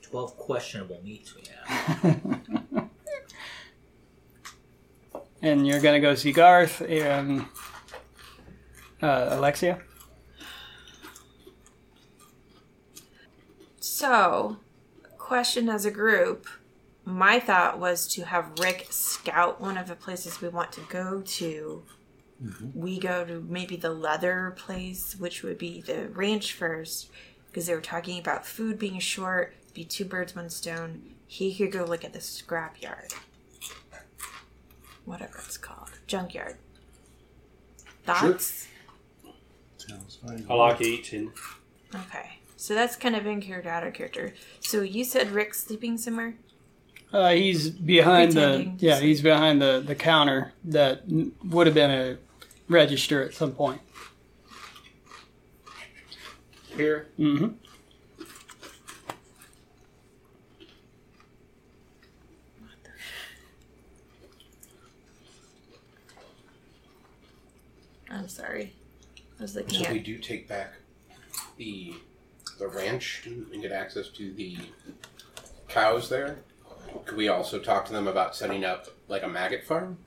twelve 0.02 0.36
questionable 0.36 1.00
meats 1.04 1.36
we 1.36 1.42
have. 1.46 2.40
And 5.40 5.66
you're 5.66 5.80
gonna 5.80 6.00
go 6.00 6.14
see 6.14 6.32
Garth 6.32 6.80
and 6.80 7.44
uh, 9.00 9.28
Alexia. 9.30 9.80
So, 13.98 14.58
question 15.18 15.68
as 15.68 15.84
a 15.84 15.90
group. 15.90 16.46
My 17.04 17.40
thought 17.40 17.80
was 17.80 18.06
to 18.14 18.26
have 18.26 18.56
Rick 18.60 18.86
scout 18.90 19.60
one 19.60 19.76
of 19.76 19.88
the 19.88 19.96
places 19.96 20.40
we 20.40 20.48
want 20.50 20.70
to 20.74 20.82
go 20.82 21.20
to. 21.20 21.82
Mm-hmm. 22.40 22.78
We 22.78 23.00
go 23.00 23.24
to 23.24 23.44
maybe 23.48 23.74
the 23.74 23.90
leather 23.90 24.54
place, 24.56 25.16
which 25.18 25.42
would 25.42 25.58
be 25.58 25.80
the 25.80 26.10
ranch 26.10 26.52
first, 26.52 27.10
because 27.48 27.66
they 27.66 27.74
were 27.74 27.80
talking 27.80 28.20
about 28.20 28.46
food 28.46 28.78
being 28.78 29.00
short, 29.00 29.56
be 29.74 29.84
two 29.84 30.04
birds, 30.04 30.36
one 30.36 30.48
stone. 30.48 31.02
He 31.26 31.52
could 31.52 31.72
go 31.72 31.82
look 31.84 32.04
at 32.04 32.12
the 32.12 32.20
scrapyard. 32.20 33.12
Whatever 35.06 35.38
it's 35.44 35.58
called. 35.58 35.90
Junkyard. 36.06 36.58
Thoughts? 38.04 38.68
Sounds 39.76 40.20
fine. 40.24 40.46
I 40.48 40.54
like 40.54 40.80
eating. 40.82 41.32
Okay. 41.92 42.37
So 42.60 42.74
that's 42.74 42.96
kind 42.96 43.14
of 43.14 43.24
in 43.24 43.40
character, 43.40 43.70
out 43.70 43.86
of 43.86 43.94
character. 43.94 44.34
So 44.58 44.80
you 44.82 45.04
said 45.04 45.30
Rick's 45.30 45.62
sleeping 45.62 45.96
somewhere? 45.96 46.34
Uh, 47.12 47.30
he's 47.30 47.70
behind 47.70 48.32
the 48.32 48.40
Pretending 48.40 48.76
to 48.78 48.84
yeah. 48.86 48.96
sleep. 48.96 49.06
He's 49.06 49.22
behind 49.22 49.62
the 49.62 49.80
the 49.86 49.94
counter 49.94 50.52
that 50.64 51.02
would 51.44 51.68
have 51.68 51.74
been 51.74 51.90
a 51.92 52.18
register 52.68 53.22
at 53.22 53.32
some 53.32 53.52
point. 53.52 53.80
Here. 56.76 57.06
Mm-hmm. 57.16 57.54
I'm 68.10 68.28
sorry. 68.28 68.72
I 69.38 69.42
was 69.42 69.54
looking 69.54 69.78
So 69.78 69.84
at 69.84 69.92
we 69.92 70.00
do 70.00 70.18
take 70.18 70.48
back 70.48 70.72
the 71.56 71.94
the 72.58 72.68
ranch 72.68 73.22
and 73.26 73.62
get 73.62 73.72
access 73.72 74.08
to 74.10 74.32
the 74.32 74.56
cows 75.68 76.08
there. 76.08 76.38
Could 77.04 77.16
we 77.16 77.28
also 77.28 77.58
talk 77.58 77.84
to 77.86 77.92
them 77.92 78.06
about 78.06 78.34
setting 78.34 78.64
up 78.64 78.86
like 79.08 79.22
a 79.22 79.28
maggot 79.28 79.64
farm? 79.64 79.98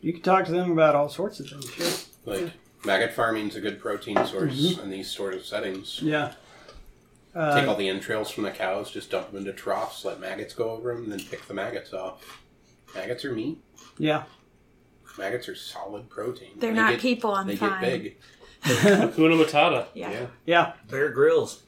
You 0.00 0.12
can 0.12 0.22
talk 0.22 0.44
to 0.46 0.52
them 0.52 0.70
about 0.72 0.94
all 0.94 1.08
sorts 1.08 1.40
of 1.40 1.48
things. 1.48 1.70
Sure. 1.70 1.90
Like 2.24 2.52
maggot 2.84 3.12
farming's 3.12 3.56
a 3.56 3.60
good 3.60 3.80
protein 3.80 4.24
source 4.26 4.78
in 4.78 4.90
these 4.90 5.10
sort 5.10 5.34
of 5.34 5.44
settings. 5.44 6.00
Yeah. 6.02 6.32
Take 7.34 7.66
all 7.66 7.70
Uh, 7.70 7.74
the 7.76 7.88
entrails 7.88 8.30
from 8.30 8.44
the 8.44 8.50
cows, 8.50 8.90
just 8.90 9.10
dump 9.10 9.28
them 9.28 9.38
into 9.38 9.52
troughs, 9.54 10.04
let 10.04 10.20
maggots 10.20 10.52
go 10.54 10.70
over 10.70 10.92
them, 10.94 11.04
and 11.04 11.12
then 11.12 11.20
pick 11.20 11.46
the 11.48 11.54
maggots 11.54 11.92
off. 11.94 12.42
Maggots 12.94 13.24
are 13.24 13.32
meat. 13.32 13.58
yeah. 13.98 14.24
Maggots 15.18 15.46
are 15.48 15.54
solid 15.54 16.08
protein. 16.08 16.52
they're 16.56 16.70
They 16.70 16.76
not 16.76 16.90
get- 16.92 17.00
people. 17.00 17.32
I'm 17.34 17.46
They 17.46 17.56
fine. 17.56 17.80
get 17.82 18.02
big. 18.02 18.16
Hakuna 18.62 19.44
Matata. 19.44 19.86
Yeah. 19.94 20.10
Yeah. 20.10 20.26
Yeah. 20.46 20.72
Bear 20.88 21.10
Grylls. 21.10 21.62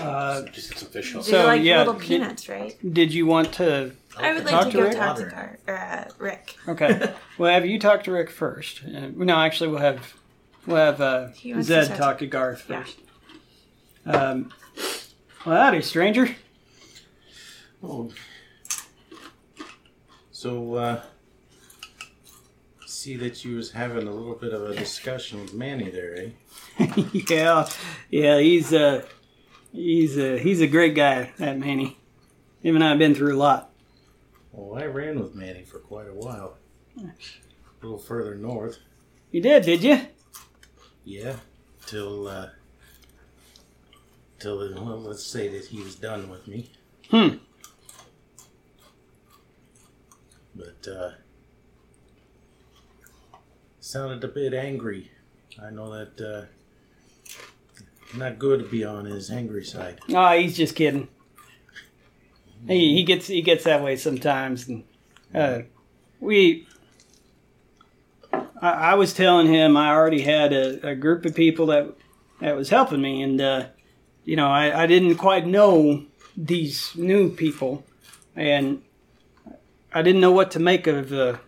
Uh, 0.00 0.42
Just 0.52 0.70
get 0.70 0.78
some 0.78 0.88
fish 0.90 1.14
on. 1.14 1.22
They're 1.22 1.30
So, 1.30 1.46
like 1.46 1.62
yeah, 1.62 1.78
little 1.78 1.94
did- 1.94 2.02
peanut, 2.02 2.46
right? 2.48 2.94
Did 2.94 3.12
you 3.12 3.26
want 3.26 3.52
to? 3.54 3.92
I 4.16 4.34
would 4.34 4.44
like 4.44 4.66
to 4.66 4.70
to 4.70 4.76
go 4.76 4.82
Rick? 4.84 4.96
talk 4.96 5.16
to 5.16 5.22
Water. 5.24 5.58
Gar- 5.66 5.74
uh, 5.76 6.04
Rick. 6.18 6.56
Okay. 6.68 7.12
well, 7.38 7.52
have 7.52 7.66
you 7.66 7.78
talked 7.80 8.04
to 8.04 8.12
Rick 8.12 8.30
first? 8.30 8.82
Uh, 8.84 9.08
no, 9.16 9.36
actually, 9.38 9.70
we'll 9.70 9.80
have 9.80 10.14
we'll 10.66 10.76
have 10.76 11.00
uh, 11.00 11.28
He 11.28 11.52
wants 11.52 11.66
to 11.68 11.74
Zed 11.84 11.88
talk 11.88 11.98
talk 11.98 12.18
to- 12.18 12.26
to 12.26 12.30
Garth 12.30 12.66
Yeah. 12.68 12.82
first. 12.84 12.98
Um. 14.06 14.52
Well, 15.46 15.56
howdy, 15.60 15.80
stranger. 15.82 16.36
Oh. 17.82 18.10
So, 20.30 20.74
uh, 20.74 21.02
see 23.00 23.16
that 23.16 23.44
you 23.44 23.56
was 23.56 23.70
having 23.70 24.06
a 24.06 24.10
little 24.10 24.34
bit 24.34 24.52
of 24.52 24.62
a 24.62 24.74
discussion 24.76 25.40
with 25.40 25.54
Manny 25.54 25.90
there, 25.90 26.16
eh? 26.78 26.86
yeah, 27.30 27.66
yeah. 28.10 28.38
He's 28.38 28.74
uh, 28.74 29.02
he's 29.72 30.18
uh, 30.18 30.38
he's 30.40 30.60
a 30.60 30.66
great 30.66 30.94
guy, 30.94 31.32
that 31.38 31.58
Manny. 31.58 31.96
Him 32.62 32.74
and 32.74 32.84
I 32.84 32.90
have 32.90 32.98
been 32.98 33.14
through 33.14 33.36
a 33.36 33.38
lot. 33.38 33.72
Well, 34.52 34.82
I 34.82 34.84
ran 34.86 35.18
with 35.18 35.34
Manny 35.34 35.62
for 35.62 35.78
quite 35.78 36.08
a 36.08 36.14
while. 36.14 36.58
A 36.98 37.10
little 37.80 37.98
further 37.98 38.34
north. 38.34 38.78
You 39.30 39.40
did, 39.40 39.62
did 39.62 39.82
you? 39.82 40.00
Yeah. 41.04 41.36
Till, 41.86 42.28
uh, 42.28 42.48
till, 44.38 44.58
well, 44.74 45.00
let's 45.00 45.24
say 45.24 45.48
that 45.48 45.66
he 45.66 45.80
was 45.80 45.94
done 45.94 46.28
with 46.28 46.46
me. 46.46 46.70
Hmm. 47.10 47.36
But, 50.54 50.86
uh, 50.86 51.10
sounded 53.90 54.22
a 54.22 54.28
bit 54.28 54.54
angry. 54.54 55.10
I 55.60 55.70
know 55.70 55.90
that, 55.92 56.20
uh, 56.20 58.16
not 58.16 58.38
good 58.38 58.60
to 58.60 58.66
be 58.66 58.84
on 58.84 59.04
his 59.04 59.30
angry 59.30 59.64
side. 59.64 59.98
Oh, 60.08 60.38
he's 60.38 60.56
just 60.56 60.76
kidding. 60.76 61.08
He 62.66 62.94
he 62.94 63.04
gets 63.04 63.26
he 63.26 63.40
gets 63.40 63.64
that 63.64 63.82
way 63.82 63.96
sometimes, 63.96 64.68
and 64.68 64.84
uh, 65.34 65.60
we. 66.20 66.66
I, 68.32 68.70
I 68.70 68.94
was 68.94 69.14
telling 69.14 69.46
him 69.46 69.76
I 69.76 69.90
already 69.90 70.20
had 70.22 70.52
a, 70.52 70.90
a 70.90 70.94
group 70.94 71.24
of 71.24 71.34
people 71.34 71.66
that 71.66 71.94
that 72.40 72.54
was 72.54 72.68
helping 72.68 73.00
me, 73.00 73.22
and 73.22 73.40
uh, 73.40 73.66
you 74.24 74.36
know 74.36 74.48
I, 74.48 74.82
I 74.82 74.86
didn't 74.86 75.16
quite 75.16 75.46
know 75.46 76.04
these 76.36 76.92
new 76.96 77.30
people, 77.30 77.84
and 78.36 78.82
I 79.92 80.02
didn't 80.02 80.20
know 80.20 80.32
what 80.32 80.50
to 80.52 80.58
make 80.58 80.86
of 80.86 81.08
the 81.08 81.40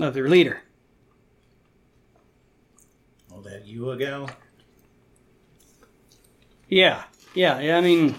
of 0.00 0.14
their 0.14 0.28
leader. 0.28 0.62
Oh, 3.32 3.40
that 3.42 3.67
you 3.78 3.90
a 3.90 3.96
gal? 3.96 4.28
Yeah, 6.68 7.04
yeah, 7.34 7.60
yeah. 7.60 7.78
I 7.78 7.80
mean, 7.80 8.16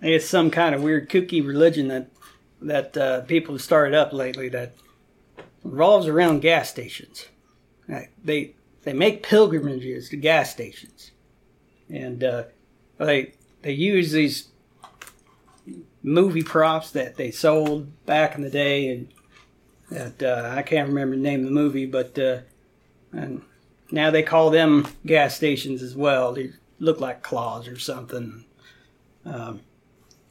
it's 0.00 0.28
some 0.28 0.50
kind 0.50 0.74
of 0.74 0.82
weird 0.82 1.10
kooky 1.10 1.44
religion 1.44 1.88
that 1.88 2.08
that 2.60 2.96
uh, 2.96 3.20
people 3.22 3.54
have 3.54 3.62
started 3.62 3.92
up 3.92 4.12
lately 4.12 4.48
that 4.50 4.74
revolves 5.64 6.06
around 6.06 6.40
gas 6.42 6.70
stations. 6.70 7.26
Like, 7.88 8.12
they 8.22 8.54
they 8.84 8.92
make 8.92 9.24
pilgrimages 9.24 10.08
to 10.10 10.16
gas 10.16 10.52
stations, 10.52 11.10
and 11.90 12.22
uh, 12.22 12.44
they 12.98 13.34
they 13.62 13.72
use 13.72 14.12
these 14.12 14.48
movie 16.04 16.42
props 16.42 16.92
that 16.92 17.16
they 17.16 17.32
sold 17.32 18.06
back 18.06 18.36
in 18.36 18.42
the 18.42 18.50
day, 18.50 18.88
and 18.88 19.08
that 19.90 20.22
uh, 20.22 20.54
I 20.56 20.62
can't 20.62 20.88
remember 20.88 21.16
the 21.16 21.22
name 21.22 21.40
of 21.40 21.46
the 21.46 21.50
movie, 21.50 21.86
but 21.86 22.16
uh, 22.16 22.38
and 23.12 23.42
now 23.92 24.10
they 24.10 24.22
call 24.22 24.50
them 24.50 24.88
gas 25.06 25.36
stations 25.36 25.82
as 25.82 25.94
well. 25.94 26.32
They 26.32 26.52
look 26.78 27.00
like 27.00 27.22
claws 27.22 27.68
or 27.68 27.78
something. 27.78 28.44
Um, 29.24 29.60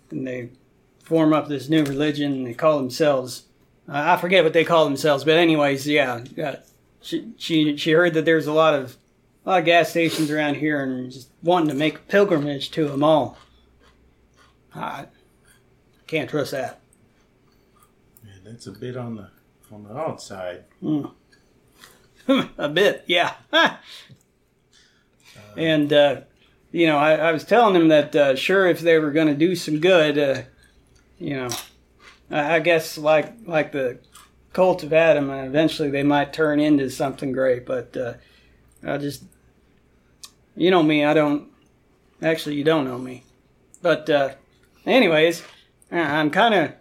and 0.10 0.28
they 0.28 0.50
form 1.04 1.32
up 1.32 1.48
this 1.48 1.70
new 1.70 1.84
religion. 1.84 2.34
And 2.34 2.48
they 2.48 2.54
call 2.54 2.78
themselves 2.78 3.44
I 3.88 4.14
I 4.14 4.18
forget 4.18 4.44
what 4.44 4.54
they 4.54 4.64
call 4.64 4.86
themselves, 4.86 5.24
but 5.24 5.38
anyways, 5.38 5.88
yeah. 5.88 6.24
Uh, 6.42 6.56
she 7.02 7.34
she 7.38 7.78
she 7.78 7.92
heard 7.92 8.14
that 8.14 8.26
there's 8.26 8.48
a 8.48 8.54
lot 8.54 8.74
of 8.74 8.98
a 9.46 9.50
lot 9.50 9.60
of 9.60 9.66
gas 9.66 9.90
stations 9.90 10.32
around 10.32 10.56
here, 10.56 10.84
and 10.84 11.12
just 11.12 11.30
wanting 11.44 11.70
to 11.70 11.76
make 11.76 11.96
a 11.96 12.00
pilgrimage 12.00 12.72
to 12.72 12.88
them 12.88 13.04
all. 13.04 13.38
I 14.74 15.08
can't 16.08 16.30
trust 16.30 16.52
that. 16.52 16.80
Yeah, 18.24 18.32
that's 18.44 18.68
a 18.68 18.72
bit 18.72 18.96
on 18.96 19.16
the 19.16 19.30
on 19.72 19.84
the 19.84 19.94
odd 19.94 20.22
side. 20.22 20.66
a 22.58 22.70
bit, 22.70 23.04
yeah. 23.08 23.36
and 25.58 25.92
uh, 25.92 26.22
you 26.72 26.88
know, 26.88 26.98
I, 26.98 27.14
I 27.16 27.32
was 27.32 27.44
telling 27.44 27.74
them 27.74 27.90
that 27.90 28.16
uh, 28.16 28.36
sure, 28.36 28.68
if 28.68 28.80
they 28.80 28.98
were 29.00 29.12
going 29.12 29.28
to 29.28 29.36
do 29.36 29.56
some 29.56 29.80
good, 29.80 30.18
uh, 30.18 30.42
you 31.20 31.36
know, 31.36 31.50
I, 32.30 32.56
I 32.56 32.60
guess 32.60 32.98
like 32.98 33.34
like 33.46 33.72
the 33.72 34.00
cult 34.54 34.84
of 34.84 34.94
Adam, 34.94 35.30
uh, 35.30 35.44
eventually 35.44 35.90
they 35.90 36.04
might 36.04 36.34
turn 36.34 36.60
into 36.60 36.90
something 36.90 37.32
great. 37.32 37.66
But 37.66 37.96
uh, 37.98 38.14
I 38.86 38.98
just, 38.98 39.24
you 40.56 40.72
know 40.72 40.84
me, 40.84 41.04
I 41.04 41.14
don't. 41.14 41.50
Actually, 42.22 42.56
you 42.56 42.64
don't 42.64 42.86
know 42.86 43.00
me. 43.00 43.24
But 43.82 44.38
anyways, 44.86 45.42
I'm 45.92 46.30
kind 46.30 46.54
of 46.54 46.74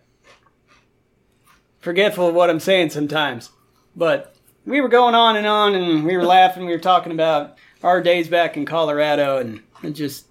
forgetful 1.80 2.28
of 2.28 2.34
what 2.34 2.50
I'm 2.50 2.60
saying 2.60 2.90
sometimes. 2.90 3.50
But 3.96 4.36
we 4.70 4.80
were 4.80 4.88
going 4.88 5.14
on 5.14 5.36
and 5.36 5.46
on, 5.46 5.74
and 5.74 6.04
we 6.04 6.16
were 6.16 6.24
laughing. 6.24 6.64
We 6.64 6.72
were 6.72 6.78
talking 6.78 7.12
about 7.12 7.58
our 7.82 8.00
days 8.02 8.28
back 8.28 8.56
in 8.56 8.64
Colorado, 8.64 9.38
and 9.38 9.60
it 9.82 9.90
just 9.90 10.26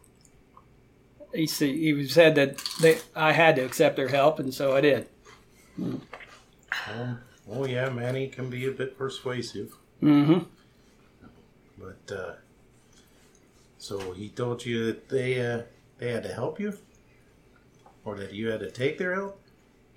he 1.35 1.43
s- 1.43 1.59
he 1.59 2.07
said 2.07 2.35
that 2.35 2.57
they 2.81 2.99
I 3.15 3.33
had 3.33 3.55
to 3.57 3.61
accept 3.63 3.95
their 3.97 4.07
help, 4.07 4.39
and 4.39 4.53
so 4.53 4.75
I 4.75 4.81
did. 4.81 5.07
Oh, 5.81 7.17
oh 7.51 7.65
yeah, 7.65 7.89
Manny 7.89 8.27
can 8.27 8.49
be 8.49 8.65
a 8.67 8.71
bit 8.71 8.97
persuasive, 8.97 9.75
Mm-hmm. 10.01 10.39
but 11.77 12.15
uh, 12.15 12.31
so 13.77 14.11
he 14.13 14.29
told 14.29 14.65
you 14.65 14.85
that 14.85 15.09
they 15.09 15.39
uh, 15.45 15.63
they 15.97 16.11
had 16.11 16.23
to 16.23 16.33
help 16.33 16.59
you, 16.59 16.77
or 18.05 18.15
that 18.17 18.33
you 18.33 18.47
had 18.49 18.61
to 18.61 18.71
take 18.71 18.97
their 18.97 19.15
help. 19.15 19.41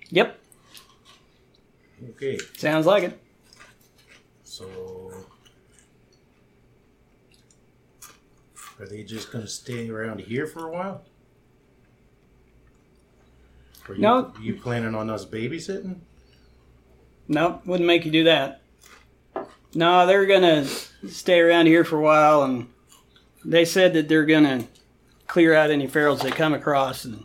Yep, 0.09 0.37
Okay, 2.11 2.37
sounds 2.57 2.85
like 2.85 3.03
it. 3.03 3.19
So 4.53 5.11
are 8.79 8.85
they 8.85 9.03
just 9.03 9.31
gonna 9.31 9.47
stay 9.47 9.89
around 9.89 10.21
here 10.21 10.45
for 10.45 10.67
a 10.67 10.71
while? 10.71 11.01
Are 13.89 13.95
you, 13.95 14.01
No. 14.01 14.31
You 14.39 14.53
planning 14.53 14.93
on 14.93 15.09
us 15.09 15.25
babysitting? 15.25 16.01
Nope, 17.27 17.65
wouldn't 17.65 17.87
make 17.87 18.05
you 18.05 18.11
do 18.11 18.25
that. 18.25 18.61
No, 19.73 20.05
they're 20.05 20.27
gonna 20.27 20.67
stay 21.09 21.39
around 21.39 21.65
here 21.65 21.83
for 21.83 21.97
a 21.97 22.01
while, 22.01 22.43
and 22.43 22.69
they 23.43 23.65
said 23.65 23.93
that 23.93 24.07
they're 24.07 24.25
gonna 24.25 24.67
clear 25.25 25.55
out 25.55 25.71
any 25.71 25.87
ferals 25.87 26.21
they 26.21 26.29
come 26.29 26.53
across. 26.53 27.05
And 27.05 27.23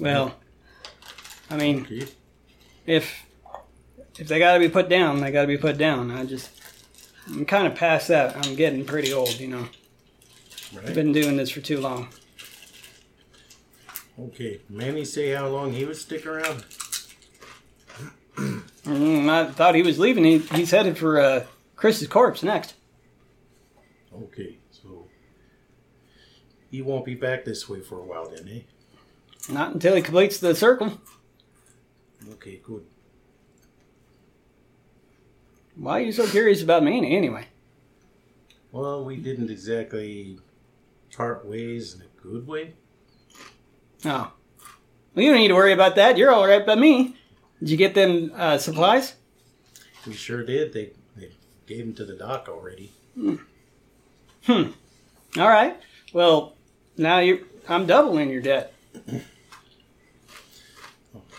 well, 0.00 0.34
I 1.48 1.56
mean, 1.56 1.82
Okay. 1.82 2.08
if 2.86 3.23
if 4.18 4.28
they 4.28 4.38
got 4.38 4.54
to 4.54 4.60
be 4.60 4.68
put 4.68 4.88
down, 4.88 5.20
they 5.20 5.30
got 5.30 5.42
to 5.42 5.46
be 5.48 5.58
put 5.58 5.76
down. 5.78 6.10
I 6.10 6.24
just 6.24 6.50
I'm 7.28 7.44
kind 7.44 7.66
of 7.66 7.74
past 7.74 8.08
that. 8.08 8.36
I'm 8.46 8.54
getting 8.54 8.84
pretty 8.84 9.12
old, 9.12 9.38
you 9.40 9.48
know. 9.48 9.66
I've 10.76 10.84
Right. 10.84 10.94
been 10.94 11.12
doing 11.12 11.36
this 11.36 11.50
for 11.50 11.60
too 11.60 11.80
long. 11.80 12.08
Okay. 14.18 14.60
Manny 14.68 15.04
say 15.04 15.30
how 15.30 15.48
long 15.48 15.72
he 15.72 15.84
would 15.84 15.96
stick 15.96 16.26
around? 16.26 16.64
Mm, 18.84 19.30
I 19.30 19.50
thought 19.50 19.74
he 19.74 19.80
was 19.82 19.98
leaving. 19.98 20.24
He, 20.24 20.38
he's 20.40 20.70
headed 20.70 20.98
for 20.98 21.18
uh, 21.18 21.46
Chris's 21.74 22.06
corpse 22.06 22.42
next. 22.42 22.74
Okay, 24.14 24.58
so 24.70 25.06
he 26.70 26.82
won't 26.82 27.06
be 27.06 27.14
back 27.14 27.46
this 27.46 27.66
way 27.66 27.80
for 27.80 27.98
a 27.98 28.02
while 28.04 28.28
then, 28.28 28.46
eh? 28.46 28.60
Not 29.50 29.72
until 29.72 29.94
he 29.96 30.02
completes 30.02 30.36
the 30.38 30.54
circle. 30.54 31.00
Okay, 32.32 32.60
good. 32.62 32.84
Why 35.76 35.98
are 35.98 36.02
you 36.02 36.12
so 36.12 36.26
curious 36.26 36.62
about 36.62 36.84
Manny 36.84 37.16
anyway? 37.16 37.46
Well, 38.72 39.04
we 39.04 39.16
didn't 39.16 39.50
exactly 39.50 40.38
part 41.14 41.46
ways 41.46 41.94
in 41.94 42.02
a 42.02 42.22
good 42.22 42.46
way. 42.46 42.74
Oh. 44.04 44.32
Well, 45.14 45.24
you 45.24 45.30
don't 45.30 45.40
need 45.40 45.48
to 45.48 45.54
worry 45.54 45.72
about 45.72 45.94
that. 45.96 46.16
You're 46.16 46.32
all 46.32 46.46
right 46.46 46.66
by 46.66 46.74
me. 46.74 47.16
Did 47.60 47.70
you 47.70 47.76
get 47.76 47.94
them 47.94 48.32
uh, 48.34 48.58
supplies? 48.58 49.14
We 50.06 50.12
sure 50.12 50.44
did. 50.44 50.72
They 50.72 50.90
they 51.16 51.30
gave 51.66 51.86
them 51.86 51.94
to 51.94 52.04
the 52.04 52.14
doc 52.14 52.48
already. 52.48 52.92
Hmm. 53.14 53.36
All 54.46 55.48
right. 55.48 55.80
Well, 56.12 56.54
now 56.96 57.20
you 57.20 57.46
I'm 57.68 57.86
doubling 57.86 58.30
your 58.30 58.42
debt. 58.42 58.72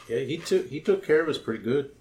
Yeah, 0.07 0.19
he 0.19 0.37
took 0.37 0.67
he 0.67 0.81
took 0.81 1.03
care 1.03 1.21
of 1.21 1.29
us 1.29 1.39
pretty 1.39 1.63
good. 1.63 1.91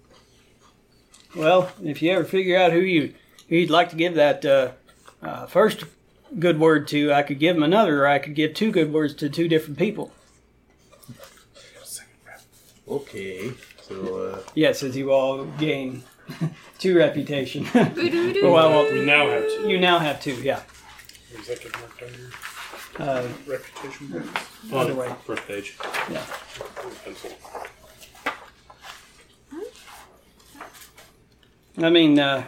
Well, 1.35 1.71
if 1.83 2.01
you 2.01 2.11
ever 2.11 2.23
figure 2.23 2.57
out 2.57 2.71
who 2.71 2.79
you 2.79 3.13
who 3.49 3.55
you'd 3.57 3.69
like 3.69 3.89
to 3.89 3.95
give 3.95 4.15
that 4.15 4.45
uh, 4.45 4.71
uh, 5.21 5.45
first 5.47 5.83
good 6.39 6.59
word 6.59 6.87
to, 6.89 7.13
I 7.13 7.23
could 7.23 7.39
give 7.39 7.55
him 7.55 7.63
another, 7.63 8.03
or 8.03 8.07
I 8.07 8.19
could 8.19 8.35
give 8.35 8.53
two 8.53 8.71
good 8.71 8.91
words 8.93 9.13
to 9.15 9.29
two 9.29 9.47
different 9.47 9.77
people. 9.77 10.11
Okay, 12.87 13.51
so 13.81 14.17
uh, 14.25 14.39
Yes, 14.53 14.83
as 14.83 14.95
you 14.95 15.11
all 15.11 15.45
gain 15.57 16.03
two 16.77 16.95
reputation. 16.97 17.63
Boo-doo-doo. 17.73 18.43
well, 18.51 18.69
well, 18.69 18.91
We 18.93 19.03
now 19.03 19.27
have 19.27 19.43
two. 19.47 19.69
you 19.69 19.79
now 19.79 19.97
have 19.99 20.21
two. 20.21 20.35
Yeah. 20.35 20.61
Is 21.39 21.47
that 21.47 21.61
get 21.61 21.71
marked 21.79 22.03
under 22.97 23.11
Uh, 23.11 23.27
reputation 23.47 24.09
points? 24.11 24.29
Other 24.71 24.93
way. 24.93 25.11
First 25.25 25.47
page. 25.47 25.77
yeah. 26.11 26.23
Pencil. 27.03 27.31
I 31.77 31.89
mean, 31.89 32.17
uh, 32.19 32.45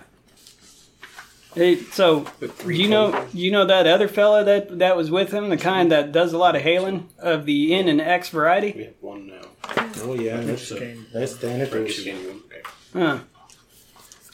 hey, 1.53 1.77
so 1.77 2.25
do 2.39 2.69
you 2.71 2.87
know 2.87 3.27
you 3.33 3.51
know 3.51 3.65
that 3.65 3.85
other 3.87 4.07
fella 4.07 4.43
that 4.45 4.79
that 4.79 4.95
was 4.95 5.11
with 5.11 5.31
him, 5.33 5.49
the 5.49 5.57
kind 5.57 5.91
that 5.91 6.11
does 6.11 6.33
a 6.33 6.37
lot 6.37 6.55
of 6.55 6.61
hailing 6.61 7.09
of 7.19 7.45
the 7.45 7.73
N 7.73 7.87
and 7.87 7.99
X 7.99 8.29
variety? 8.29 8.71
We 8.75 8.83
have 8.85 8.93
one 9.01 9.27
now. 9.27 9.41
oh 10.01 10.13
yeah, 10.15 10.37
that's 10.41 10.71
Game. 10.71 11.05
that's 11.13 11.35
Thanatos. 11.35 11.99
Okay. 12.07 12.61
Huh. 12.93 13.19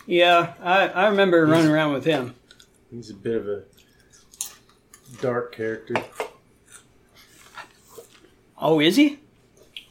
Yeah, 0.06 0.53
I, 0.62 0.88
I 0.89 1.08
remember 1.08 1.45
running 1.45 1.71
around 1.71 1.93
with 1.93 2.06
him. 2.06 2.36
He's 2.91 3.10
a 3.10 3.13
bit 3.15 3.36
of 3.38 3.47
a 3.47 3.63
dark 5.21 5.56
character 5.56 5.95
Oh, 8.58 8.79
is 8.79 8.95
he? 8.95 9.19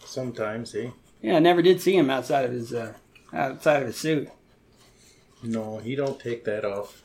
sometimes, 0.05 0.73
he. 0.73 0.91
Yeah, 1.23 1.37
I 1.37 1.39
never 1.41 1.63
did 1.63 1.81
see 1.81 1.97
him 1.97 2.11
outside 2.11 2.45
of 2.45 2.53
his 2.53 2.73
uh, 2.73 2.95
outside 3.33 3.81
of 3.83 3.89
his 3.89 3.97
suit. 3.97 4.29
No, 5.43 5.79
he 5.79 5.97
don't 5.97 6.21
take 6.21 6.45
that 6.45 6.65
off. 6.65 7.03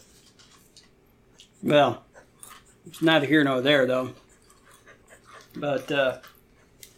Well, 1.63 2.03
it's 2.85 3.01
neither 3.01 3.25
here 3.25 3.43
nor 3.43 3.61
there, 3.61 3.85
though. 3.85 4.11
But 5.55 5.91
uh, 5.91 6.19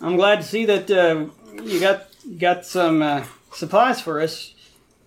I'm 0.01 0.17
glad 0.17 0.37
to 0.37 0.43
see 0.43 0.65
that 0.65 0.91
uh, 0.91 1.27
you 1.63 1.79
got 1.79 2.07
got 2.37 2.65
some 2.65 3.01
uh, 3.01 3.23
supplies 3.53 4.01
for 4.01 4.21
us. 4.21 4.53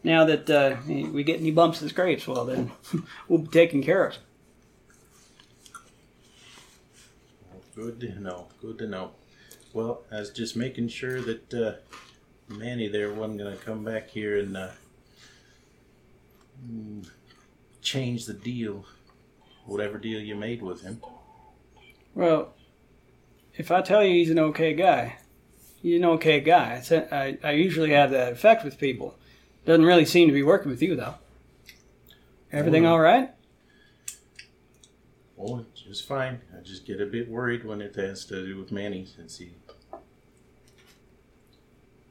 Now 0.05 0.25
that 0.25 0.51
uh, 0.51 0.77
we 0.87 1.23
get 1.23 1.39
any 1.39 1.51
bumps 1.51 1.81
and 1.81 1.91
scrapes, 1.91 2.27
well 2.27 2.45
then 2.45 2.73
we'll 3.29 3.41
be 3.41 3.49
taken 3.49 3.83
care 3.83 4.07
of. 4.07 4.17
Good 7.75 8.01
to 8.01 8.21
know. 8.21 8.49
Good 8.61 8.79
to 8.79 8.87
know. 8.87 9.13
Well, 9.73 10.03
I 10.11 10.17
was 10.17 10.31
just 10.31 10.57
making 10.57 10.89
sure 10.89 11.21
that 11.21 11.55
uh, 11.55 11.73
Manny 12.53 12.89
there 12.89 13.13
wasn't 13.13 13.39
going 13.39 13.57
to 13.57 13.65
come 13.65 13.85
back 13.85 14.11
here 14.11 14.39
and 14.39 14.57
uh, 14.57 14.71
change 17.81 18.27
the 18.27 18.35
deal, 18.35 18.85
whatever 19.67 19.99
deal 19.99 20.21
you 20.21 20.35
made 20.35 20.63
with 20.63 20.83
him. 20.83 21.01
Well, 22.15 22.55
if 23.55 23.71
I 23.71 23.83
tell 23.83 24.05
you 24.05 24.13
he's 24.13 24.31
an 24.31 24.39
okay 24.39 24.75
guy, 24.75 25.19
he's 25.81 25.97
an 25.97 26.05
okay 26.05 26.41
guy. 26.41 26.83
I, 27.11 27.39
I, 27.43 27.53
usually 27.53 27.91
have 27.91 28.11
that 28.11 28.33
effect 28.33 28.65
with 28.65 28.79
people. 28.79 29.17
Doesn't 29.65 29.85
really 29.85 30.05
seem 30.05 30.29
to 30.29 30.35
be 30.35 30.43
working 30.43 30.71
with 30.71 30.83
you 30.83 30.97
though. 30.97 31.15
Everything 32.53 32.87
Oh. 32.87 32.93
all 32.93 33.01
right? 33.01 33.31
Oh, 35.39 35.65
just 35.75 36.07
fine. 36.07 36.41
I 36.57 36.63
just 36.63 36.87
get 36.87 37.01
a 37.01 37.07
bit 37.07 37.29
worried 37.29 37.65
when 37.65 37.81
it 37.81 37.97
has 37.97 38.25
to 38.27 38.47
do 38.47 38.59
with 38.59 38.71
Manny 38.71 39.05
since 39.05 39.39
he 39.39 39.53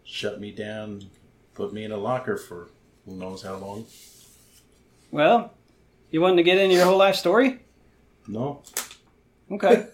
shut 0.04 0.42
me 0.42 0.52
down, 0.52 1.10
put 1.54 1.72
me 1.72 1.86
in 1.86 1.92
a 1.92 1.98
locker 1.98 2.36
for 2.38 2.70
who 3.06 3.16
knows 3.16 3.44
how 3.44 3.56
long. 3.56 3.86
Well, 5.12 5.54
you 6.10 6.22
wanting 6.22 6.38
to 6.38 6.44
get 6.44 6.58
into 6.58 6.76
your 6.76 6.86
whole 6.86 6.98
life 6.98 7.16
story? 7.16 7.60
No, 8.28 8.64
Okay. 9.52 9.88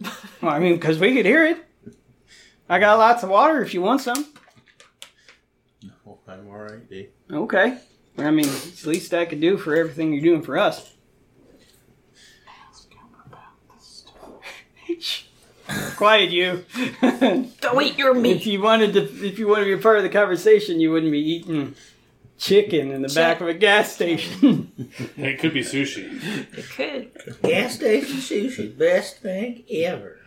well, 0.40 0.52
I 0.52 0.58
mean, 0.58 0.74
because 0.74 0.98
we 0.98 1.14
could 1.14 1.26
hear 1.26 1.44
it. 1.46 1.58
I 2.68 2.78
got 2.78 2.96
lots 2.98 3.22
of 3.22 3.28
water 3.28 3.62
if 3.62 3.74
you 3.74 3.82
want 3.82 4.00
some. 4.00 4.26
no, 5.82 6.18
I'm 6.26 6.48
all 6.48 6.56
right? 6.56 7.10
Okay. 7.30 7.78
I 8.16 8.30
mean, 8.30 8.46
it's 8.46 8.82
the 8.82 8.88
least 8.90 9.12
I 9.12 9.26
could 9.26 9.40
do 9.40 9.58
for 9.58 9.74
everything 9.74 10.12
you're 10.12 10.22
doing 10.22 10.42
for 10.42 10.56
us. 10.58 10.94
quiet, 15.96 16.30
you. 16.30 16.64
Go 17.60 17.80
eat 17.80 17.98
your 17.98 18.14
meat. 18.22 18.36
if 18.38 18.46
you 18.46 18.62
wanted 18.62 18.92
to, 18.94 19.02
if 19.26 19.38
you 19.38 19.46
wanted 19.48 19.66
to 19.66 19.76
be 19.76 19.82
part 19.82 19.98
of 19.98 20.02
the 20.02 20.08
conversation, 20.08 20.80
you 20.80 20.90
wouldn't 20.90 21.12
be 21.12 21.18
eating 21.18 21.74
chicken 22.40 22.90
in 22.90 23.02
the 23.02 23.08
back 23.08 23.40
of 23.40 23.48
a 23.48 23.54
gas 23.54 23.92
station. 23.92 24.72
It 25.16 25.38
could 25.38 25.52
be 25.54 25.60
sushi. 25.62 26.04
It 26.56 26.68
could. 26.70 27.42
Gas 27.42 27.74
station 27.74 28.16
sushi, 28.16 28.76
best 28.76 29.18
thing 29.18 29.62
ever. 29.70 30.18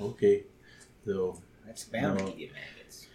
Okay. 0.00 0.44
So 1.04 1.40
That's 1.64 1.84
bound 1.84 2.18
No. 2.18 2.26
to 2.26 2.30
give 2.32 2.40
you 2.40 2.50
maggots. 2.52 3.06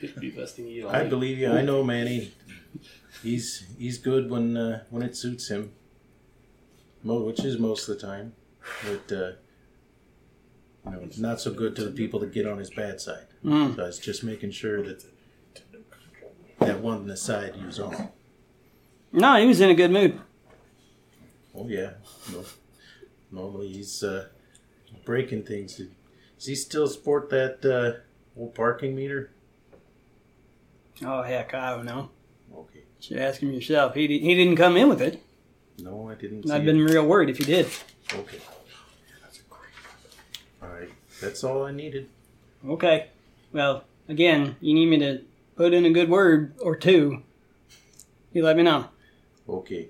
Could 0.00 0.20
be 0.20 0.30
best 0.30 0.56
thing 0.56 0.66
you 0.68 0.88
I 0.88 1.04
believe 1.04 1.38
you. 1.38 1.52
I 1.52 1.62
know 1.62 1.84
Manny. 1.84 2.32
He's 3.22 3.66
he's 3.78 3.98
good 3.98 4.30
when 4.30 4.56
uh, 4.56 4.84
when 4.90 5.02
it 5.02 5.14
suits 5.16 5.48
him. 5.48 5.72
Mo, 7.02 7.20
which 7.20 7.44
is 7.44 7.58
most 7.58 7.88
of 7.88 7.98
the 7.98 8.06
time, 8.06 8.32
but 8.84 9.12
uh, 9.14 9.32
you 10.86 10.92
know, 10.92 11.08
not 11.18 11.40
so 11.40 11.52
good 11.52 11.76
to 11.76 11.84
the 11.84 11.90
people 11.90 12.18
that 12.20 12.32
get 12.32 12.46
on 12.46 12.58
his 12.58 12.70
bad 12.70 13.00
side. 13.00 13.26
Mm. 13.44 13.76
So 13.76 13.82
I 13.82 13.86
was 13.86 13.98
just 13.98 14.24
making 14.24 14.50
sure 14.52 14.82
that 14.82 15.04
that 16.66 16.80
one 16.80 16.98
on 16.98 17.06
the 17.06 17.16
side 17.16 17.54
he 17.54 17.64
was 17.64 17.78
on. 17.78 18.10
No, 19.12 19.40
he 19.40 19.46
was 19.46 19.60
in 19.60 19.70
a 19.70 19.74
good 19.74 19.90
mood. 19.90 20.20
Oh 21.54 21.66
yeah. 21.68 21.92
No, 22.32 22.44
normally 23.32 23.68
he's 23.68 24.02
uh, 24.02 24.26
breaking 25.04 25.44
things. 25.44 25.76
Does 25.76 26.46
he 26.46 26.54
still 26.54 26.86
sport 26.86 27.30
that 27.30 27.64
uh, 27.64 28.00
old 28.38 28.54
parking 28.54 28.94
meter? 28.94 29.30
Oh 31.04 31.22
heck, 31.22 31.54
I 31.54 31.70
don't 31.70 31.86
know. 31.86 32.10
Okay. 32.54 32.80
Should 33.00 33.18
ask 33.18 33.40
him 33.40 33.52
yourself. 33.52 33.94
He 33.94 34.06
di- 34.06 34.20
he 34.20 34.34
didn't 34.34 34.56
come 34.56 34.76
in 34.76 34.88
with 34.88 35.00
it. 35.00 35.22
No, 35.78 36.08
I 36.08 36.14
didn't. 36.14 36.48
It. 36.50 36.64
been 36.64 36.84
real 36.84 37.06
worried 37.06 37.30
if 37.30 37.38
he 37.38 37.44
did. 37.44 37.66
Okay. 38.12 38.38
Yeah, 38.38 39.14
that's 39.22 39.38
a 39.38 39.42
great 39.48 39.70
All 40.62 40.68
right. 40.68 40.90
That's 41.20 41.44
all 41.44 41.64
I 41.64 41.72
needed. 41.72 42.08
Okay. 42.66 43.08
Well, 43.52 43.84
again, 44.08 44.56
you 44.60 44.74
need 44.74 44.86
me 44.86 44.98
to 44.98 45.22
put 45.56 45.74
in 45.74 45.84
a 45.84 45.90
good 45.90 46.08
word 46.08 46.54
or 46.60 46.76
two. 46.76 47.22
You 48.32 48.44
let 48.44 48.56
me 48.56 48.62
know. 48.62 48.88
Okay. 49.48 49.88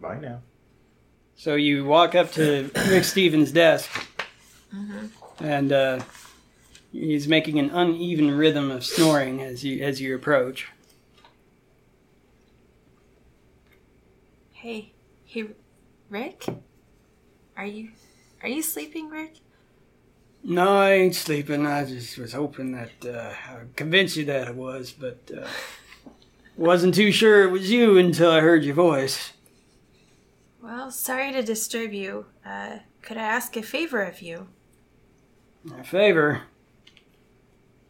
Bye 0.00 0.18
now. 0.18 0.40
So 1.34 1.54
you 1.54 1.84
walk 1.84 2.14
up 2.14 2.32
to 2.32 2.70
Rick 2.88 3.04
Stevens' 3.04 3.52
desk, 3.52 3.90
and 5.38 5.70
uh, 5.72 6.00
he's 6.92 7.28
making 7.28 7.58
an 7.58 7.70
uneven 7.70 8.30
rhythm 8.30 8.70
of 8.70 8.84
snoring 8.84 9.42
as 9.42 9.62
you 9.62 9.84
as 9.84 10.00
you 10.00 10.14
approach. 10.14 10.68
Hey, 14.52 14.92
hey, 15.26 15.48
Rick. 16.08 16.46
Are 17.56 17.66
you, 17.66 17.90
are 18.42 18.48
you 18.48 18.62
sleeping, 18.62 19.08
Rick? 19.08 19.36
No, 20.48 20.78
I 20.78 20.92
ain't 20.92 21.16
sleeping. 21.16 21.66
I 21.66 21.84
just 21.84 22.16
was 22.18 22.32
hoping 22.32 22.70
that 22.70 23.04
uh, 23.04 23.34
I 23.50 23.58
would 23.58 23.74
convince 23.74 24.16
you 24.16 24.24
that 24.26 24.46
I 24.46 24.52
was, 24.52 24.92
but 24.92 25.18
uh, 25.36 25.44
wasn't 26.56 26.94
too 26.94 27.10
sure 27.10 27.42
it 27.42 27.50
was 27.50 27.68
you 27.68 27.98
until 27.98 28.30
I 28.30 28.38
heard 28.38 28.62
your 28.62 28.76
voice. 28.76 29.32
Well, 30.62 30.92
sorry 30.92 31.32
to 31.32 31.42
disturb 31.42 31.92
you. 31.92 32.26
Uh, 32.44 32.78
could 33.02 33.16
I 33.16 33.22
ask 33.22 33.56
a 33.56 33.62
favor 33.62 34.02
of 34.02 34.22
you? 34.22 34.46
A 35.80 35.82
favor. 35.82 36.42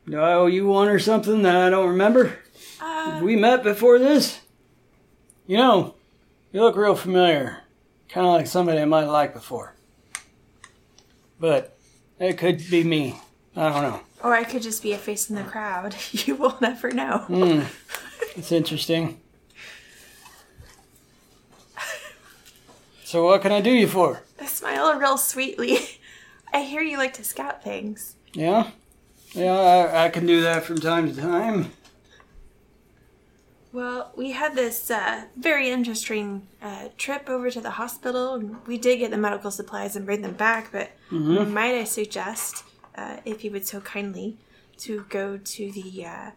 Do 0.09 0.19
I 0.19 0.33
owe 0.33 0.47
you 0.47 0.67
one 0.67 0.89
or 0.89 0.99
something 0.99 1.43
that 1.43 1.57
I 1.57 1.69
don't 1.69 1.91
remember? 1.91 2.39
Uh, 2.81 3.11
Have 3.11 3.23
we 3.23 3.37
met 3.37 3.65
before 3.65 3.99
this? 3.99 4.41
You 5.47 5.59
know, 5.59 5.95
you 6.53 6.63
look 6.63 6.77
real 6.77 6.95
familiar. 6.97 7.65
Kind 8.09 8.27
of 8.27 8.33
like 8.33 8.47
somebody 8.47 8.79
I 8.81 8.87
might 8.87 9.05
like 9.05 9.35
before. 9.35 9.75
But 11.39 11.76
it 12.19 12.39
could 12.39 12.69
be 12.71 12.85
me. 12.85 13.21
I 13.55 13.69
don't 13.71 13.83
know. 13.83 14.01
or 14.23 14.35
I 14.35 14.45
could 14.45 14.63
just 14.63 14.83
be 14.83 14.93
a 14.93 14.99
face 14.99 15.31
in 15.31 15.37
the 15.37 15.43
crowd. 15.45 15.95
You 16.13 16.35
will 16.37 16.57
never 16.61 16.91
know. 16.91 17.19
Hmm. 17.27 17.61
It's 18.37 18.53
interesting. 18.53 19.21
So 23.05 23.25
what 23.25 23.41
can 23.43 23.53
I 23.53 23.61
do 23.61 23.71
you 23.71 23.87
for? 23.87 24.23
I 24.41 24.47
smile 24.47 24.99
real 24.99 25.17
sweetly. 25.17 25.79
I 26.53 26.63
hear 26.63 26.83
you 26.83 26.99
like 26.99 27.15
to 27.15 27.25
scout 27.25 27.63
things. 27.63 28.17
Yeah? 28.33 28.71
Yeah, 29.33 29.53
I, 29.55 30.05
I 30.07 30.09
can 30.09 30.27
do 30.27 30.41
that 30.43 30.65
from 30.65 30.79
time 30.81 31.13
to 31.15 31.21
time. 31.21 31.73
Well, 33.77 34.11
we 34.17 34.31
had 34.31 34.55
this 34.55 34.91
uh, 34.91 35.25
very 35.37 35.69
interesting 35.69 36.49
uh, 36.63 36.89
trip 36.97 37.29
over 37.29 37.51
to 37.51 37.61
the 37.61 37.73
hospital, 37.73 38.39
we 38.67 38.79
did 38.79 39.01
get 39.01 39.11
the 39.11 39.19
medical 39.19 39.51
supplies 39.51 39.95
and 39.95 40.07
bring 40.07 40.23
them 40.23 40.33
back. 40.33 40.73
But 40.73 40.93
might 41.45 41.75
I 41.75 41.85
suggest, 41.85 42.65
uh, 42.95 43.19
if 43.27 43.45
you 43.45 43.51
would 43.51 43.67
so 43.67 43.83
kindly, 43.83 44.39
to 44.79 45.05
go 45.11 45.37
to 45.37 45.71
the 45.73 46.07
uh, 46.07 46.31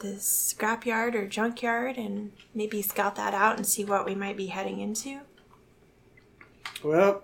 the 0.00 0.16
scrapyard 0.18 1.14
or 1.14 1.26
junkyard 1.26 1.96
and 1.96 2.32
maybe 2.54 2.82
scout 2.82 3.16
that 3.16 3.32
out 3.32 3.56
and 3.56 3.66
see 3.66 3.82
what 3.86 4.04
we 4.04 4.14
might 4.14 4.36
be 4.36 4.48
heading 4.48 4.80
into. 4.80 5.20
Well, 6.82 7.22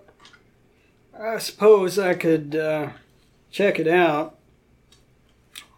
I 1.15 1.37
suppose 1.37 1.99
I 1.99 2.15
could 2.15 2.55
uh, 2.55 2.89
check 3.51 3.77
it 3.77 3.87
out. 3.87 4.39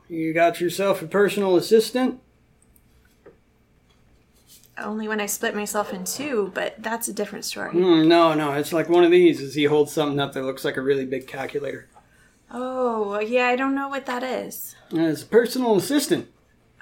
You 0.07 0.33
got 0.33 0.61
yourself 0.61 1.01
a 1.01 1.07
personal 1.07 1.57
assistant? 1.57 2.22
Only 4.77 5.07
when 5.07 5.21
I 5.21 5.27
split 5.27 5.55
myself 5.55 5.93
in 5.93 6.03
two, 6.03 6.51
but 6.55 6.81
that's 6.81 7.07
a 7.07 7.13
different 7.13 7.45
story. 7.45 7.71
Hmm, 7.71 8.07
no, 8.07 8.33
no, 8.33 8.53
it's 8.53 8.73
like 8.73 8.89
one 8.89 9.03
of 9.03 9.11
these. 9.11 9.39
is 9.39 9.53
he 9.53 9.65
holds 9.65 9.91
something 9.91 10.19
up 10.19 10.33
that 10.33 10.43
looks 10.43 10.65
like 10.65 10.77
a 10.77 10.81
really 10.81 11.05
big 11.05 11.27
calculator. 11.27 11.87
Oh, 12.49 13.19
yeah, 13.19 13.47
I 13.47 13.55
don't 13.55 13.75
know 13.75 13.87
what 13.87 14.05
that 14.07 14.23
is. 14.23 14.75
And 14.89 15.01
it's 15.01 15.23
a 15.23 15.27
personal 15.27 15.75
assistant. 15.75 16.29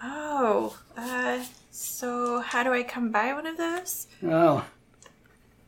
Oh, 0.02 0.78
uh, 0.98 1.44
so 1.70 2.40
how 2.40 2.64
do 2.64 2.74
I 2.74 2.84
come 2.84 3.12
by 3.12 3.34
one 3.34 3.46
of 3.46 3.58
those? 3.58 4.08
Well, 4.22 4.66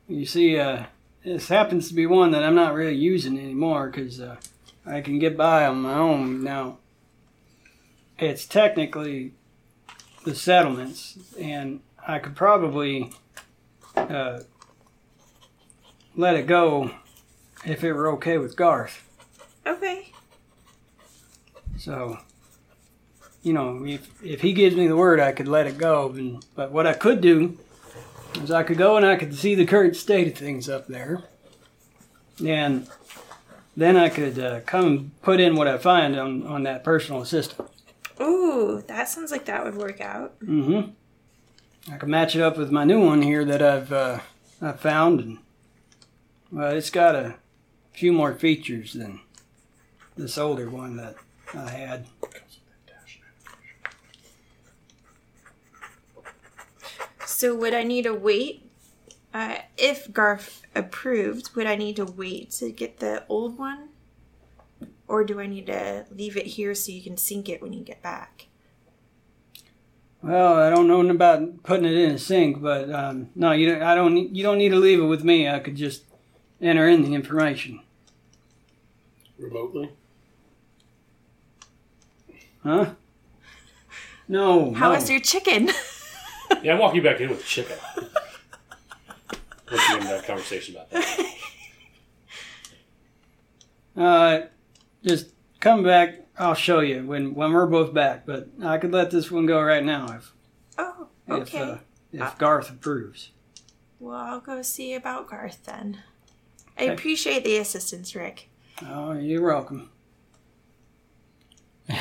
you 0.08 0.26
see, 0.26 0.58
uh, 0.58 0.86
this 1.24 1.48
happens 1.48 1.88
to 1.90 1.94
be 1.94 2.06
one 2.06 2.32
that 2.32 2.44
I'm 2.44 2.56
not 2.56 2.74
really 2.74 2.96
using 2.96 3.38
anymore 3.38 3.90
because 3.90 4.20
uh, 4.20 4.38
I 4.86 5.02
can 5.02 5.20
get 5.20 5.38
by 5.38 5.66
on 5.66 5.82
my 5.82 5.94
own 5.94 6.44
now. 6.44 6.78
It's 8.20 8.46
technically 8.46 9.34
the 10.24 10.36
settlements, 10.36 11.18
and 11.40 11.82
I 12.06 12.20
could 12.20 12.36
probably 12.36 13.12
uh, 13.96 14.40
let 16.16 16.36
it 16.36 16.48
go 16.48 16.92
if 17.66 17.84
it 17.84 17.94
were 17.94 18.12
okay 18.14 18.38
with 18.38 18.56
Garth. 18.56 19.10
Okay. 19.66 20.12
So, 21.78 22.18
you 23.42 23.54
know, 23.54 23.86
if, 23.86 24.24
if 24.24 24.42
he 24.42 24.54
gives 24.54 24.76
me 24.76 24.88
the 24.88 24.98
word, 24.98 25.20
I 25.20 25.32
could 25.32 25.48
let 25.48 25.68
it 25.68 25.78
go. 25.78 26.10
And, 26.10 26.46
but 26.56 26.72
what 26.72 26.86
I 26.88 26.94
could 26.94 27.22
do 27.22 27.58
is 28.36 28.52
I 28.52 28.64
could 28.64 28.78
go 28.78 28.98
and 28.98 29.06
I 29.06 29.16
could 29.16 29.36
see 29.36 29.56
the 29.56 29.66
current 29.66 29.96
state 29.96 30.28
of 30.28 30.38
things 30.38 30.70
up 30.70 30.88
there. 30.88 31.24
And 32.46 32.90
then 33.78 33.96
I 33.96 34.10
could 34.10 34.38
uh, 34.40 34.60
come 34.62 34.86
and 34.86 35.22
put 35.22 35.40
in 35.40 35.56
what 35.56 35.68
I 35.68 35.78
find 35.78 36.18
on, 36.18 36.46
on 36.46 36.64
that 36.64 36.84
personal 36.84 37.22
assistant. 37.22 37.70
Ooh, 38.20 38.84
that 38.88 39.10
sounds 39.10 39.32
like 39.32 39.46
that 39.46 39.64
would 39.64 39.76
work 39.76 40.02
out. 40.02 40.40
Mm-hmm. 40.40 40.92
I 41.92 41.98
can 41.98 42.10
match 42.10 42.36
it 42.36 42.42
up 42.42 42.58
with 42.58 42.72
my 42.72 42.86
new 42.86 43.06
one 43.06 43.22
here 43.22 43.44
that 43.44 43.62
I've 43.62 43.92
uh, 43.92 44.20
I've 44.62 44.80
found, 44.80 45.20
and 45.20 45.40
well, 46.52 46.72
it's 46.72 46.90
got 46.90 47.16
a 47.16 47.36
few 47.92 48.14
more 48.14 48.34
features 48.34 48.94
than 48.94 49.20
this 50.16 50.38
older 50.38 50.70
one 50.70 50.96
that 50.96 51.16
I 51.54 51.70
had. 51.70 52.08
So 57.26 57.54
would 57.56 57.74
I 57.74 57.84
need 57.84 58.04
to 58.04 58.14
wait? 58.14 58.70
Uh, 59.34 59.58
if 59.78 60.14
Garth 60.14 60.62
approved, 60.76 61.54
would 61.56 61.68
I 61.68 61.76
need 61.76 61.98
to 61.98 62.06
wait 62.06 62.52
to 62.52 62.72
get 62.72 63.00
the 63.00 63.26
old 63.28 63.58
one? 63.58 63.90
Or 65.08 65.26
do 65.26 65.42
I 65.42 65.48
need 65.48 65.66
to 65.66 66.06
leave 66.10 66.38
it 66.38 66.46
here 66.46 66.74
so 66.74 66.92
you 66.94 67.02
can 67.02 67.18
sync 67.18 67.50
it 67.50 67.62
when 67.62 67.74
you 67.74 67.84
get 67.84 68.02
back? 68.02 68.48
Well, 70.24 70.54
I 70.56 70.70
don't 70.70 70.88
know 70.88 71.02
about 71.10 71.64
putting 71.64 71.86
it 71.86 71.92
in 71.96 72.12
a 72.12 72.18
sink, 72.18 72.62
but 72.62 72.90
um, 72.90 73.30
no, 73.36 73.52
you 73.52 73.70
don't, 73.74 73.84
I 73.84 73.94
don't. 73.94 74.14
need- 74.14 74.36
You 74.36 74.42
don't 74.44 74.58
need 74.58 74.70
to 74.70 74.78
leave 74.78 75.00
it 75.00 75.06
with 75.06 75.24
me. 75.26 75.50
I 75.50 75.60
could 75.60 75.76
just 75.76 76.04
enter 76.62 76.88
in 76.88 77.02
the 77.04 77.14
information. 77.14 77.82
Remotely? 79.38 79.92
Huh? 82.64 82.92
No. 84.30 84.74
How 84.74 84.92
no. 84.92 84.96
is 84.96 85.10
your 85.10 85.20
chicken? 85.20 85.70
Yeah, 86.62 86.74
I'm 86.74 86.80
walking 86.80 87.02
back 87.04 87.20
in 87.20 87.30
with 87.30 87.44
chicken. 87.44 87.76
Let's 89.72 89.88
get 89.88 89.98
into 89.98 90.08
that 90.08 90.24
conversation 90.26 90.76
about 90.76 90.90
that. 90.92 91.36
Uh, 93.98 94.42
just 95.04 95.32
come 95.60 95.84
back. 95.84 96.23
I'll 96.38 96.54
show 96.56 96.80
you 96.80 97.06
when 97.06 97.36
when 97.36 97.52
we're 97.54 97.68
both 97.68 97.94
back. 97.94 98.26
But 98.26 98.48
I 98.64 98.78
could 98.78 98.92
let 98.92 99.12
this 99.12 99.30
one 99.32 99.46
go 99.46 99.62
right 99.62 99.84
now 99.84 100.14
if 100.18 100.34
oh, 100.78 101.08
if 101.28 101.54
uh, 101.56 101.78
if 102.12 102.38
Garth 102.38 102.70
approves. 102.70 103.32
well, 104.00 104.16
I'll 104.18 104.40
go 104.40 104.62
see 104.62 104.94
about 104.94 105.30
Garth 105.30 105.64
then. 105.66 106.00
I 106.78 106.84
Okay. 106.86 106.94
appreciate 106.94 107.44
the 107.44 107.58
assistance, 107.58 108.16
Rick. 108.16 108.50
Oh, 108.82 109.14
you're 109.14 109.44
welcome. 109.46 109.90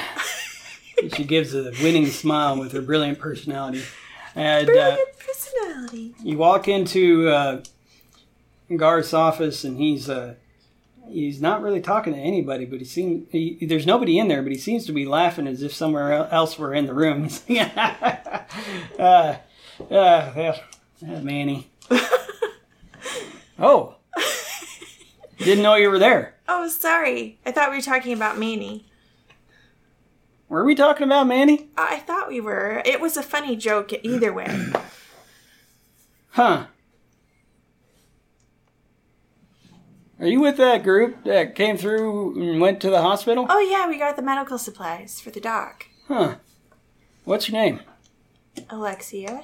she 1.14 1.24
gives 1.24 1.54
a 1.54 1.72
winning 1.82 2.06
smile 2.06 2.58
with 2.58 2.72
her 2.72 2.80
brilliant 2.80 3.18
personality. 3.18 3.82
And 4.34 4.68
uh, 4.70 4.72
Brilliant 4.72 5.18
personality. 5.18 6.14
you 6.22 6.38
walk 6.38 6.68
into 6.68 7.28
uh, 7.28 7.62
Gar's 8.74 9.12
office, 9.12 9.64
and 9.64 9.76
he's 9.76 10.08
uh, 10.08 10.36
he's 11.08 11.40
not 11.40 11.62
really 11.62 11.80
talking 11.80 12.12
to 12.14 12.18
anybody, 12.18 12.64
but 12.64 12.78
he 12.78 12.84
seems 12.84 13.30
he, 13.30 13.58
there's 13.66 13.86
nobody 13.86 14.18
in 14.18 14.28
there, 14.28 14.42
but 14.42 14.52
he 14.52 14.58
seems 14.58 14.86
to 14.86 14.92
be 14.92 15.04
laughing 15.04 15.46
as 15.46 15.62
if 15.62 15.74
somewhere 15.74 16.28
else 16.32 16.58
were 16.58 16.74
in 16.74 16.86
the 16.86 16.94
room. 16.94 17.24
He's 17.24 17.42
like, 17.48 17.76
uh, 18.98 19.36
uh, 19.90 19.94
uh, 19.94 20.56
Manny. 21.00 21.70
oh, 23.58 23.96
didn't 25.38 25.62
know 25.62 25.74
you 25.74 25.90
were 25.90 25.98
there. 25.98 26.34
Oh, 26.48 26.68
sorry. 26.68 27.38
I 27.44 27.52
thought 27.52 27.70
we 27.70 27.76
were 27.76 27.82
talking 27.82 28.12
about 28.12 28.38
Manny. 28.38 28.86
Were 30.48 30.64
we 30.64 30.74
talking 30.74 31.04
about 31.04 31.26
Manny? 31.26 31.70
I 31.76 32.00
thought 32.00 32.28
we 32.28 32.40
were. 32.40 32.82
It 32.84 33.00
was 33.00 33.16
a 33.16 33.22
funny 33.22 33.56
joke 33.56 33.92
either 34.02 34.32
way. 34.32 34.68
Huh. 36.30 36.66
Are 40.22 40.28
you 40.28 40.40
with 40.40 40.56
that 40.58 40.84
group 40.84 41.24
that 41.24 41.56
came 41.56 41.76
through 41.76 42.40
and 42.40 42.60
went 42.60 42.80
to 42.82 42.90
the 42.90 43.02
hospital? 43.02 43.44
Oh, 43.48 43.58
yeah, 43.58 43.88
we 43.88 43.98
got 43.98 44.14
the 44.14 44.22
medical 44.22 44.56
supplies 44.56 45.20
for 45.20 45.30
the 45.30 45.40
doc. 45.40 45.86
Huh. 46.06 46.36
What's 47.24 47.48
your 47.48 47.60
name? 47.60 47.80
Alexia. 48.70 49.42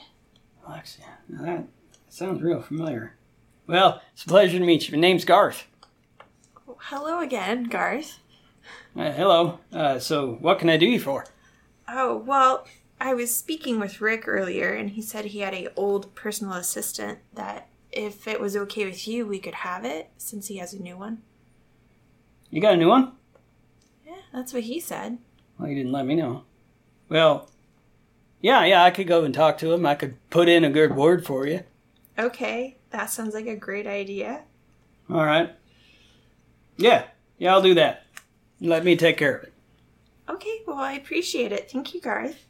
Alexia. 0.64 1.18
Now 1.28 1.42
that 1.42 1.64
sounds 2.08 2.42
real 2.42 2.62
familiar. 2.62 3.16
Well, 3.66 4.00
it's 4.12 4.22
a 4.22 4.28
pleasure 4.28 4.60
to 4.60 4.64
meet 4.64 4.88
you. 4.88 4.96
My 4.96 5.00
name's 5.00 5.24
Garth. 5.24 5.66
Hello 6.64 7.18
again, 7.18 7.64
Garth. 7.64 8.20
Uh, 8.96 9.10
hello. 9.10 9.58
Uh, 9.72 9.98
so, 9.98 10.38
what 10.40 10.60
can 10.60 10.70
I 10.70 10.76
do 10.76 10.86
you 10.86 11.00
for? 11.00 11.26
Oh, 11.88 12.18
well, 12.18 12.68
I 13.00 13.14
was 13.14 13.36
speaking 13.36 13.80
with 13.80 14.00
Rick 14.00 14.28
earlier, 14.28 14.74
and 14.74 14.90
he 14.90 15.02
said 15.02 15.24
he 15.24 15.40
had 15.40 15.54
a 15.54 15.74
old 15.74 16.14
personal 16.14 16.54
assistant 16.54 17.18
that 17.34 17.68
if 17.92 18.28
it 18.28 18.40
was 18.40 18.56
okay 18.56 18.84
with 18.84 19.06
you, 19.08 19.26
we 19.26 19.38
could 19.38 19.54
have 19.54 19.84
it 19.84 20.10
since 20.16 20.48
he 20.48 20.56
has 20.58 20.72
a 20.72 20.82
new 20.82 20.96
one. 20.96 21.22
You 22.50 22.60
got 22.60 22.74
a 22.74 22.76
new 22.76 22.88
one? 22.88 23.12
Yeah, 24.06 24.16
that's 24.32 24.52
what 24.52 24.64
he 24.64 24.80
said. 24.80 25.18
Well, 25.58 25.68
you 25.68 25.74
didn't 25.74 25.92
let 25.92 26.06
me 26.06 26.14
know. 26.14 26.44
Well, 27.08 27.50
yeah, 28.40 28.64
yeah, 28.64 28.84
I 28.84 28.90
could 28.90 29.06
go 29.06 29.24
and 29.24 29.34
talk 29.34 29.58
to 29.58 29.72
him. 29.72 29.84
I 29.84 29.94
could 29.94 30.16
put 30.30 30.48
in 30.48 30.64
a 30.64 30.70
good 30.70 30.94
word 30.94 31.26
for 31.26 31.46
you. 31.46 31.64
Okay, 32.18 32.78
that 32.90 33.10
sounds 33.10 33.34
like 33.34 33.46
a 33.46 33.56
great 33.56 33.86
idea. 33.86 34.42
All 35.10 35.24
right. 35.24 35.54
Yeah, 36.76 37.04
yeah, 37.38 37.52
I'll 37.52 37.62
do 37.62 37.74
that. 37.74 38.04
Let 38.60 38.84
me 38.84 38.96
take 38.96 39.16
care 39.16 39.36
of 39.36 39.44
it. 39.44 39.52
Okay, 40.28 40.62
well, 40.66 40.78
I 40.78 40.92
appreciate 40.92 41.52
it. 41.52 41.70
Thank 41.70 41.94
you, 41.94 42.00
Garth. 42.00 42.44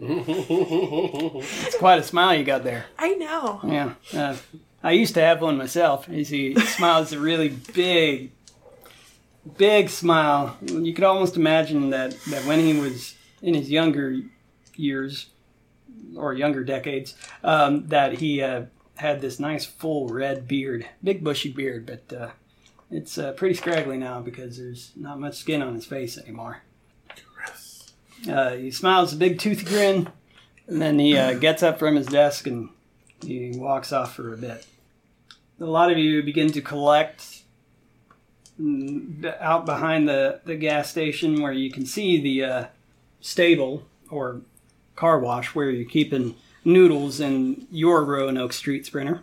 It's 0.00 1.76
quite 1.76 1.98
a 1.98 2.02
smile 2.02 2.34
you 2.34 2.44
got 2.44 2.64
there. 2.64 2.86
I 2.98 3.14
know. 3.14 3.60
Yeah. 3.64 3.94
Uh, 4.12 4.36
I 4.82 4.92
used 4.92 5.14
to 5.14 5.20
have 5.20 5.42
one 5.42 5.56
myself. 5.56 6.06
You 6.08 6.24
see, 6.24 6.54
he 6.54 6.60
smiles 6.60 7.12
a 7.12 7.18
really 7.18 7.48
big, 7.48 8.30
big 9.56 9.88
smile. 9.88 10.56
You 10.62 10.94
could 10.94 11.04
almost 11.04 11.36
imagine 11.36 11.90
that, 11.90 12.12
that 12.30 12.44
when 12.44 12.60
he 12.60 12.78
was 12.78 13.14
in 13.42 13.54
his 13.54 13.70
younger 13.70 14.20
years 14.74 15.30
or 16.16 16.34
younger 16.34 16.62
decades, 16.62 17.14
um, 17.42 17.88
that 17.88 18.14
he 18.14 18.42
uh, 18.42 18.66
had 18.96 19.20
this 19.20 19.40
nice 19.40 19.64
full 19.64 20.08
red 20.08 20.46
beard, 20.46 20.86
big 21.02 21.24
bushy 21.24 21.50
beard, 21.50 21.86
but 21.86 22.16
uh, 22.16 22.30
it's 22.90 23.18
uh, 23.18 23.32
pretty 23.32 23.54
scraggly 23.54 23.98
now 23.98 24.20
because 24.20 24.58
there's 24.58 24.92
not 24.96 25.18
much 25.18 25.36
skin 25.36 25.62
on 25.62 25.74
his 25.74 25.86
face 25.86 26.16
anymore. 26.18 26.62
Uh, 28.28 28.54
he 28.54 28.70
smiles 28.70 29.12
a 29.12 29.16
big 29.16 29.38
toothy 29.38 29.64
grin, 29.64 30.08
and 30.66 30.82
then 30.82 30.98
he 30.98 31.16
uh, 31.16 31.34
gets 31.34 31.62
up 31.62 31.78
from 31.78 31.96
his 31.96 32.06
desk 32.06 32.46
and 32.46 32.70
he 33.22 33.52
walks 33.54 33.92
off 33.92 34.14
for 34.14 34.32
a 34.32 34.36
bit. 34.36 34.66
A 35.60 35.64
lot 35.64 35.90
of 35.90 35.98
you 35.98 36.22
begin 36.22 36.52
to 36.52 36.60
collect 36.60 37.42
out 39.40 39.66
behind 39.66 40.08
the, 40.08 40.40
the 40.44 40.56
gas 40.56 40.90
station 40.90 41.42
where 41.42 41.52
you 41.52 41.70
can 41.70 41.84
see 41.84 42.20
the 42.20 42.44
uh, 42.44 42.64
stable 43.20 43.84
or 44.10 44.40
car 44.94 45.18
wash 45.18 45.54
where 45.54 45.70
you're 45.70 45.88
keeping 45.88 46.34
noodles 46.64 47.20
in 47.20 47.66
your 47.70 48.04
Roanoke 48.04 48.52
Street 48.52 48.86
Sprinter. 48.86 49.22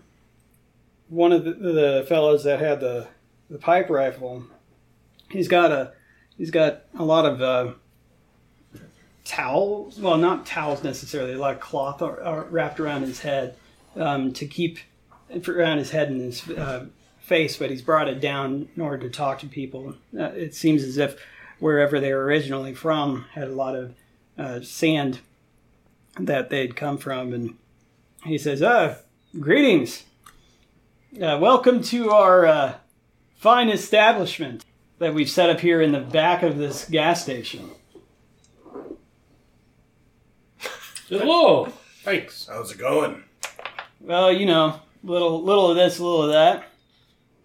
One 1.10 1.32
of 1.32 1.44
the, 1.44 1.54
the 1.54 2.06
fellows 2.08 2.44
that 2.44 2.60
had 2.60 2.80
the, 2.80 3.08
the 3.50 3.58
pipe 3.58 3.90
rifle, 3.90 4.44
he's 5.30 5.48
got 5.48 5.72
a 5.72 5.94
he's 6.38 6.52
got 6.52 6.84
a 6.98 7.04
lot 7.04 7.26
of 7.26 7.42
uh, 7.42 7.74
towels. 9.26 10.00
Well, 10.00 10.18
not 10.18 10.46
towels 10.46 10.84
necessarily, 10.84 11.34
a 11.34 11.38
lot 11.38 11.54
of 11.54 11.60
cloth 11.60 12.02
are, 12.02 12.22
are 12.22 12.44
wrapped 12.46 12.80
around 12.80 13.04
his 13.04 13.22
head 13.22 13.56
um, 13.96 14.34
to 14.34 14.46
keep 14.46 14.80
around 15.48 15.78
his 15.78 15.92
head 15.92 16.10
and 16.10 16.22
his 16.22 16.50
uh, 16.50 16.86
face, 17.20 17.58
but 17.58 17.70
he's 17.70 17.82
brought 17.82 18.08
it 18.08 18.20
down 18.20 18.68
in 18.76 18.82
order 18.82 18.98
to 18.98 19.10
talk 19.10 19.40
to 19.40 19.48
people. 19.48 19.96
Uh, 20.18 20.26
it 20.26 20.54
seems 20.54 20.84
as 20.84 20.98
if 20.98 21.20
wherever 21.60 22.00
they 22.00 22.14
were 22.14 22.26
originally 22.26 22.74
from 22.74 23.26
had 23.32 23.48
a 23.48 23.54
lot 23.54 23.76
of 23.76 23.94
uh, 24.38 24.62
sand 24.62 25.20
that 26.20 26.50
they'd 26.50 26.76
come 26.76 26.98
from, 26.98 27.34
and 27.34 27.56
he 28.26 28.38
says, 28.38 28.62
"Uh, 28.62 28.98
greetings, 29.40 30.04
uh, 31.16 31.38
welcome 31.42 31.82
to 31.82 32.12
our 32.12 32.46
uh, 32.46 32.74
fine 33.36 33.70
establishment 33.70 34.66
that 35.00 35.14
we've 35.14 35.30
set 35.30 35.50
up 35.50 35.62
here 35.62 35.82
in 35.82 35.92
the 35.92 36.00
back 36.00 36.44
of 36.44 36.58
this 36.58 36.86
gas 36.90 37.24
station." 37.24 37.72
Hello. 41.20 41.66
Thanks. 42.04 42.48
How's 42.48 42.72
it 42.72 42.78
going? 42.78 43.24
Well, 44.02 44.32
you 44.32 44.46
know, 44.46 44.80
little 45.04 45.44
little 45.44 45.70
of 45.70 45.76
this, 45.78 46.00
little 46.00 46.24
of 46.24 46.32
that. 46.32 46.66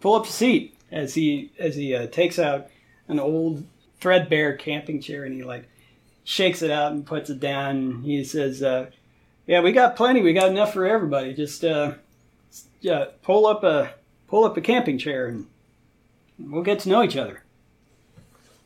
Pull 0.01 0.15
up 0.15 0.27
a 0.27 0.31
seat 0.31 0.77
as 0.91 1.15
he 1.15 1.53
as 1.59 1.77
he 1.77 1.95
uh, 1.95 2.07
takes 2.07 2.39
out 2.39 2.69
an 3.09 3.21
old 3.21 3.65
threadbare 4.01 4.57
camping 4.57 5.01
chair 5.01 5.25
and 5.25 5.35
he 5.35 5.43
like 5.43 5.69
shakes 6.25 6.63
it 6.63 6.71
out 6.71 6.93
and 6.93 7.05
puts 7.05 7.31
it 7.31 7.41
down. 7.41 8.03
He 8.03 8.25
says, 8.25 8.63
uh, 8.63 8.91
"Yeah, 9.47 9.61
we 9.61 9.73
got 9.73 9.97
plenty. 9.97 10.23
We 10.23 10.33
got 10.33 10.51
enough 10.51 10.73
for 10.73 10.87
everybody. 10.87 11.35
Just 11.35 11.63
uh, 11.63 11.95
yeah, 12.81 13.07
pull 13.23 13.47
up 13.47 13.65
a 13.65 13.95
pull 14.29 14.45
up 14.45 14.57
a 14.57 14.61
camping 14.61 14.99
chair 14.99 15.27
and 15.27 15.47
we'll 16.39 16.63
get 16.63 16.81
to 16.81 16.89
know 16.89 17.03
each 17.03 17.17
other." 17.17 17.43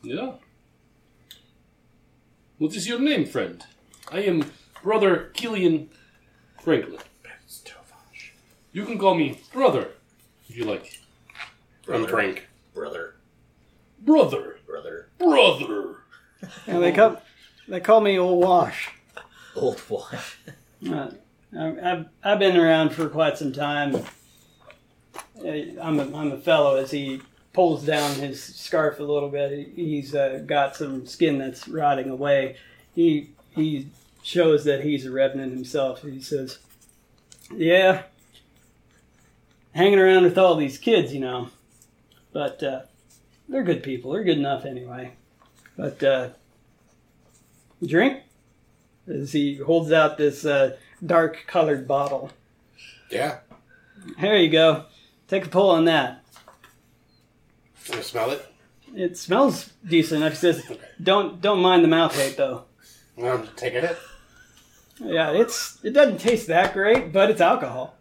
Yeah. 0.01 0.33
What 2.57 2.75
is 2.75 2.87
your 2.87 2.99
name, 2.99 3.25
friend? 3.25 3.65
I 4.11 4.19
am 4.21 4.45
Brother 4.83 5.31
Kileen 5.33 5.87
Franklin. 6.61 6.99
You 8.73 8.85
can 8.85 8.97
call 8.97 9.15
me 9.15 9.39
Brother, 9.53 9.89
if 10.49 10.57
you 10.57 10.65
like. 10.65 10.99
I'm 11.91 12.05
Frank. 12.07 12.47
Brother, 12.73 13.15
Brother. 13.99 14.57
brother, 14.67 15.07
Brother. 15.19 15.95
And 16.67 16.81
they 16.83 16.91
call 16.91 17.21
they 17.67 17.79
call 17.79 18.01
me 18.01 18.17
Old 18.17 18.43
Wash. 18.43 18.89
old 19.55 19.81
Wash. 19.89 20.37
Uh, 20.89 21.11
I- 21.57 21.91
I've, 21.91 22.05
I've 22.23 22.39
been 22.39 22.57
around 22.57 22.89
for 22.93 23.07
quite 23.07 23.37
some 23.37 23.53
time. 23.53 23.95
Uh, 23.95 25.47
I'm 25.81 25.99
a, 25.99 26.17
I'm 26.17 26.31
a 26.31 26.37
fellow 26.39 26.75
as 26.77 26.89
he 26.91 27.21
pulls 27.53 27.85
down 27.85 28.15
his 28.15 28.41
scarf 28.43 28.99
a 28.99 29.03
little 29.03 29.29
bit. 29.29 29.51
He- 29.75 29.85
He's 30.01 30.15
uh, 30.15 30.41
got 30.45 30.75
some 30.75 31.05
skin 31.05 31.37
that's 31.37 31.67
rotting 31.67 32.09
away. 32.09 32.57
He 32.95 33.29
he 33.51 33.87
shows 34.23 34.63
that 34.63 34.83
he's 34.83 35.05
a 35.05 35.11
revenant 35.11 35.53
himself. 35.53 36.01
He 36.01 36.21
says, 36.21 36.57
"Yeah, 37.53 38.03
hanging 39.73 39.99
around 39.99 40.23
with 40.23 40.37
all 40.37 40.55
these 40.55 40.77
kids, 40.79 41.13
you 41.13 41.19
know, 41.19 41.49
but 42.31 42.63
uh, 42.63 42.81
they're 43.47 43.63
good 43.63 43.83
people. 43.83 44.11
They're 44.11 44.23
good 44.23 44.39
enough 44.39 44.65
anyway. 44.65 45.13
But 45.77 46.01
uh, 46.01 46.29
drink." 47.85 48.21
As 49.05 49.33
he 49.33 49.57
holds 49.57 49.91
out 49.91 50.17
this 50.17 50.45
uh, 50.45 50.77
dark 51.05 51.43
colored 51.45 51.85
bottle. 51.85 52.31
Yeah. 53.11 53.39
Here 54.17 54.37
you 54.37 54.49
go. 54.49 54.85
Take 55.27 55.45
a 55.45 55.49
pull 55.49 55.69
on 55.69 55.83
that. 55.85 56.23
Can 57.83 57.99
I 57.99 58.01
smell 58.01 58.31
it? 58.31 58.47
It 58.95 59.17
smells 59.17 59.71
decent. 59.85 60.23
He 60.23 60.35
says, 60.35 60.63
"Don't 61.01 61.41
don't 61.41 61.59
mind 61.59 61.83
the 61.83 61.89
mouth 61.89 62.15
hate 62.15 62.37
though." 62.37 62.63
Take 63.57 63.75
a 63.75 63.81
hit. 63.81 63.97
Yeah, 64.99 65.31
it's 65.31 65.79
it 65.83 65.91
doesn't 65.91 66.19
taste 66.19 66.47
that 66.47 66.73
great, 66.73 67.11
but 67.11 67.29
it's 67.31 67.41
alcohol. 67.41 67.95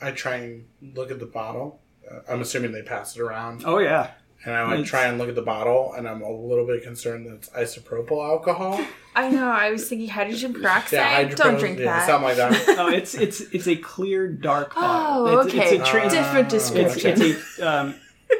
I 0.00 0.10
try 0.12 0.36
and 0.36 0.64
look 0.94 1.10
at 1.10 1.18
the 1.20 1.26
bottle. 1.26 1.80
Uh, 2.10 2.20
I'm 2.28 2.40
assuming 2.40 2.72
they 2.72 2.82
pass 2.82 3.16
it 3.16 3.20
around. 3.22 3.62
Oh 3.64 3.78
yeah, 3.78 4.10
And 4.44 4.54
I 4.54 4.64
would 4.64 4.72
It's- 4.74 4.88
try 4.88 5.04
and 5.06 5.18
look 5.18 5.28
at 5.28 5.34
the 5.36 5.42
bottle, 5.42 5.92
and 5.96 6.08
I'm 6.08 6.22
a 6.22 6.30
little 6.30 6.66
bit 6.66 6.82
concerned 6.82 7.26
that 7.26 7.34
it's 7.34 7.48
isopropyl 7.50 8.24
alcohol. 8.28 8.80
I 9.14 9.28
know. 9.30 9.48
I 9.48 9.70
was 9.70 9.88
thinking 9.88 10.08
hydrogen 10.08 10.54
peroxide. 10.54 10.92
yeah, 10.98 11.24
hydropro- 11.24 11.36
Don't 11.36 11.58
drink 11.58 11.78
yeah, 11.78 11.84
that. 11.84 12.06
Something 12.06 12.28
like 12.28 12.36
that. 12.36 12.76
Oh, 12.78 12.88
it's 12.88 13.14
it's 13.14 13.40
it's 13.40 13.68
a 13.68 13.76
clear 13.76 14.26
dark 14.28 14.72
Oh, 14.76 14.80
bottle. 14.80 15.40
It's, 15.40 15.54
okay. 15.54 15.76
It's 15.76 15.88
a 15.88 15.90
trans- 15.90 16.12
Different 16.14 16.52
Ah. 16.52 16.56
it's, 16.56 16.70
description. 16.70 17.22
it's 17.22 17.58
a 17.60 17.68
um, 17.70 17.94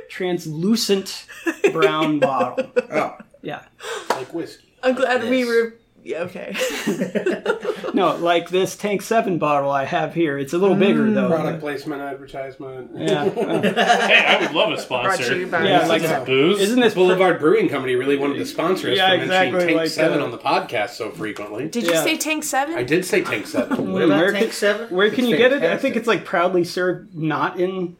translucent 0.08 1.26
brown 1.72 2.18
bottle. 2.18 2.70
Oh, 2.90 3.16
Yeah. 3.42 3.62
Like 4.10 4.32
whiskey. 4.32 4.72
I'm 4.82 4.94
glad 4.94 5.28
we 5.28 5.44
were. 5.44 5.74
Yeah, 6.04 6.22
okay. 6.22 6.54
No, 7.94 8.16
like 8.16 8.48
this 8.48 8.74
Tank 8.74 9.02
Seven 9.02 9.38
bottle 9.38 9.70
I 9.70 9.84
have 9.84 10.14
here. 10.14 10.38
It's 10.38 10.54
a 10.54 10.58
little 10.58 10.74
bigger 10.76 11.10
though. 11.10 11.28
Product 11.28 11.60
placement, 11.60 12.00
advertisement. 12.00 12.90
Yeah. 12.96 13.24
well, 13.28 13.60
Hey, 13.62 14.24
I 14.26 14.40
would 14.40 14.52
love 14.52 14.68
a 14.72 14.76
Brought 14.76 14.76
to 14.76 14.82
sponsor. 14.82 15.36
you 15.36 15.46
by 15.46 15.66
Yeah, 15.68 15.86
like- 15.86 16.00
Zero. 16.00 16.24
booze. 16.24 16.60
Isn't 16.60 16.80
this 16.80 16.94
Boulevard 16.94 17.38
Brewing 17.38 17.68
Company 17.68 17.94
really 17.94 18.16
wanted 18.16 18.38
to 18.38 18.46
sponsor 18.46 18.90
us 18.90 18.96
Yeah, 18.96 19.10
for 19.10 19.16
mentioning 19.18 19.46
exactly, 19.48 19.66
Tank 19.66 19.76
like, 19.76 19.90
Seven 19.90 20.20
uh, 20.20 20.24
on 20.24 20.30
the 20.30 20.38
podcast 20.38 20.90
so 20.90 21.10
frequently. 21.10 21.68
Did 21.68 21.84
you 21.84 21.92
Yeah. 21.92 22.02
say 22.02 22.16
Tank 22.16 22.44
Seven? 22.44 22.74
I 22.76 22.82
did 22.82 23.04
say 23.04 23.22
Tank 23.22 23.46
Seven. 23.46 23.92
What 23.92 24.02
about 24.02 24.18
Where 24.20 24.32
Tank 24.32 24.44
can- 24.46 24.52
Seven? 24.54 24.88
Where 24.96 25.10
can 25.10 25.20
It's 25.24 25.28
you 25.28 25.36
get 25.36 25.52
it? 25.52 25.56
I 25.56 25.60
fantastic. 25.60 25.82
think 25.82 25.96
it's 25.96 26.08
like 26.08 26.24
proudly 26.24 26.64
served 26.64 27.14
not 27.14 27.60
in 27.60 27.96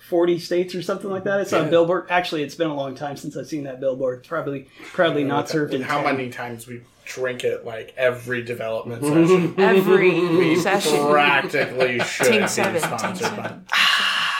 40 0.00 0.38
states 0.38 0.74
or 0.74 0.82
something 0.82 1.08
like 1.10 1.24
that. 1.24 1.40
It's 1.40 1.52
on 1.54 1.64
Yeah. 1.64 1.70
billboard. 1.70 2.06
Actually, 2.10 2.42
it's 2.42 2.56
been 2.56 2.68
a 2.68 2.74
long 2.74 2.94
time 2.94 3.16
since 3.16 3.36
I've 3.38 3.46
seen 3.46 3.64
that 3.64 3.80
billboard. 3.80 4.18
It's 4.18 4.28
probably 4.28 4.68
proudly 4.92 5.24
not 5.24 5.48
served 5.48 5.72
in 5.72 5.80
and 5.82 5.90
how 5.90 6.02
10. 6.02 6.16
many 6.16 6.28
times 6.30 6.66
we 6.66 6.82
drink 7.14 7.44
it 7.44 7.64
like 7.64 7.92
every 7.96 8.42
development 8.42 9.02
session. 9.04 9.54
Every 9.58 10.20
We 10.36 10.56
session. 10.56 11.06
practically 11.10 11.98
should 12.00 12.26
Tank 12.26 12.42
be 12.42 12.48
Seven. 12.48 12.80
Tank 12.80 13.00
sponsored 13.00 13.36
by. 13.36 13.42
Seven. 13.48 13.64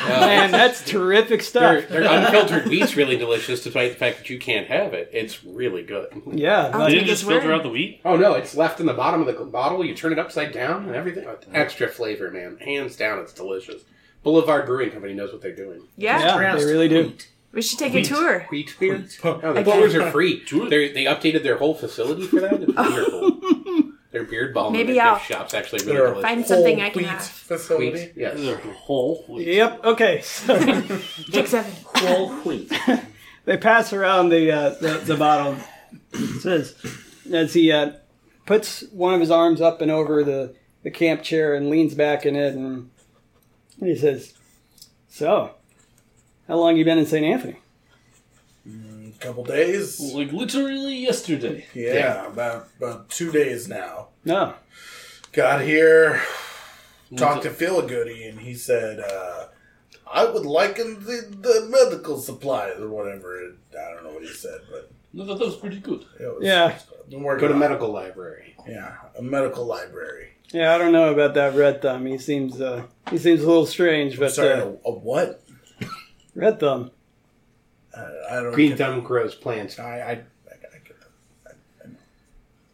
Man, 0.09 0.50
that's 0.50 0.83
terrific 0.85 1.42
stuff. 1.42 1.88
their 1.88 2.02
unfiltered 2.04 2.64
wheat's 2.68 2.96
really 2.96 3.18
delicious, 3.18 3.62
despite 3.62 3.92
the 3.92 3.98
fact 3.98 4.16
that 4.18 4.30
you 4.30 4.38
can't 4.38 4.66
have 4.66 4.94
it. 4.94 5.11
It's 5.12 5.44
really 5.44 5.83
good. 5.83 6.22
Yeah, 6.33 6.70
Oh, 6.72 6.78
like- 6.78 6.88
Did 6.88 6.94
Take 6.94 7.02
you 7.02 7.06
just 7.09 7.22
his 7.22 7.28
word. 7.28 7.40
filter 7.42 7.52
out 7.52 7.62
the 7.64 7.68
wheat? 7.68 8.00
Oh 8.04 8.16
no, 8.16 8.33
it's 8.35 8.56
left 8.56 8.80
in 8.80 8.87
the 8.87 8.94
bottom 8.94 9.20
of 9.20 9.26
the 9.26 9.44
bottle. 9.44 9.85
You 9.85 9.94
turn 9.94 10.12
it 10.12 10.18
upside 10.18 10.52
down 10.52 10.87
and 10.87 10.94
everything. 10.94 11.26
Extra 11.52 11.87
flavor, 11.88 12.30
man. 12.30 12.56
Hands 12.59 12.94
down, 12.96 13.18
it's 13.18 13.33
delicious. 13.35 13.83
Boulevard 14.22 14.64
Brewing 14.66 14.90
Company 14.90 15.12
knows 15.14 15.33
what 15.33 15.42
they're 15.42 15.54
doing. 15.54 15.83
Yeah. 15.96 16.18
yeah, 16.40 16.56
they 16.56 16.64
really 16.64 16.88
do. 16.88 17.12
We 17.52 17.62
should 17.62 17.78
take 17.80 17.94
a 17.94 18.02
tour. 18.02 18.46
Wheat 18.50 18.76
beer. 18.78 19.04
Oh, 19.24 19.38
the 19.40 19.48
Okay. 19.48 19.64
tours 19.64 19.94
are 19.96 20.10
free. 20.12 20.44
Tour- 20.44 20.68
They 20.70 20.92
they 20.92 21.04
updated 21.04 21.42
their 21.42 21.56
whole 21.56 21.74
facility 21.74 22.26
for 22.26 22.40
that. 22.40 22.62
It's 22.62 22.72
wonderful. 22.76 23.40
their 24.12 24.24
beard 24.24 24.54
balm 24.54 24.72
Maybe 24.72 24.90
and 24.90 24.98
their 24.98 25.06
I'll 25.06 25.14
gift 25.16 25.26
shops 25.28 25.54
actually 25.54 25.80
really 25.84 25.92
Their 25.96 26.06
delicious. 26.06 26.22
Find 26.22 26.46
something 26.46 26.76
whole 26.78 26.86
I 26.86 26.90
can 26.90 26.98
wheat 27.02 27.08
have. 27.08 27.22
facility. 27.24 27.90
Wheat, 27.92 28.12
yes. 28.16 28.40
They're 28.40 28.56
whole 28.58 29.24
wheat. 29.28 29.48
Yep. 29.48 29.84
Okay. 29.84 30.20
So 30.20 30.56
Tank 31.32 31.46
Seven. 31.48 31.72
Whole 31.96 32.30
wheat. 32.42 32.72
they 33.46 33.56
pass 33.56 33.92
around 33.92 34.28
the 34.28 34.50
uh, 34.52 34.70
the, 34.80 34.98
the 35.04 35.16
bottle. 35.16 35.56
It 36.12 36.40
says 36.42 36.76
as 37.32 37.52
he 37.54 37.72
uh, 37.72 37.92
puts 38.46 38.82
one 38.92 39.14
of 39.14 39.20
his 39.20 39.30
arms 39.32 39.60
up 39.60 39.80
and 39.80 39.90
over 39.90 40.22
the, 40.24 40.54
the 40.84 40.90
camp 40.90 41.22
chair 41.24 41.54
and 41.54 41.68
leans 41.68 41.94
back 41.94 42.24
in 42.26 42.34
it, 42.36 42.54
and 42.54 42.90
he 43.80 43.94
says, 43.96 44.34
"So, 45.08 45.54
how 46.50 46.56
long 46.56 46.76
you 46.76 46.84
been 46.84 46.98
in 46.98 47.06
St. 47.06 47.24
Anthony?" 47.24 47.56
A 48.66 49.12
couple 49.20 49.44
days. 49.44 50.00
Like 50.00 50.32
literally 50.32 50.96
yesterday. 50.96 51.66
Yeah, 51.74 52.26
about 52.26 52.68
about 52.78 53.08
two 53.08 53.30
days 53.30 53.68
now. 53.68 54.08
No. 54.24 54.54
Got 55.32 55.60
here, 55.62 56.20
talked 57.16 57.42
to 57.44 57.50
Philigoody, 57.50 58.28
and 58.28 58.40
he 58.40 58.54
said, 58.54 58.98
uh, 59.00 59.46
"I 60.10 60.24
would 60.24 60.44
liken 60.44 61.04
the, 61.04 61.18
the 61.30 61.66
medical 61.70 62.18
supplies 62.18 62.78
or 62.80 62.88
whatever." 62.88 63.38
I 63.72 63.94
don't 63.94 64.04
know 64.04 64.10
what 64.14 64.22
he 64.24 64.28
said, 64.32 64.60
but 64.70 64.90
No, 65.12 65.24
that 65.24 65.38
was 65.38 65.56
pretty 65.56 65.78
good. 65.78 66.04
was, 66.18 66.38
Yeah. 66.42 66.76
Been 67.08 67.22
working 67.22 67.40
Go 67.42 67.48
to 67.48 67.54
on 67.54 67.62
it. 67.62 67.68
medical 67.68 67.90
library. 67.92 68.54
Yeah, 68.68 68.94
a 69.18 69.22
medical 69.22 69.64
library. 69.66 70.28
Yeah, 70.52 70.74
I 70.74 70.78
don't 70.78 70.92
know 70.92 71.12
about 71.12 71.34
that 71.34 71.54
red 71.54 71.80
thumb. 71.82 72.06
He 72.06 72.18
seems 72.18 72.60
uh, 72.60 72.84
he 73.10 73.18
seems 73.18 73.42
a 73.42 73.46
little 73.46 73.66
strange, 73.66 74.18
but 74.18 74.32
Sorry, 74.32 74.52
uh, 74.52 74.66
a, 74.84 74.88
a 74.88 74.92
what? 74.92 75.42
Red 76.34 76.60
thumb. 76.60 76.90
Uh, 77.96 78.06
I 78.30 78.34
don't. 78.36 78.52
Green 78.52 78.70
get- 78.70 78.78
thumb 78.78 79.00
grows 79.02 79.34
plants. 79.34 79.78
I, 79.78 79.84
I, 79.84 80.10
I, 80.10 80.12
I 80.12 80.78
get 80.86 80.96
that. 81.44 81.56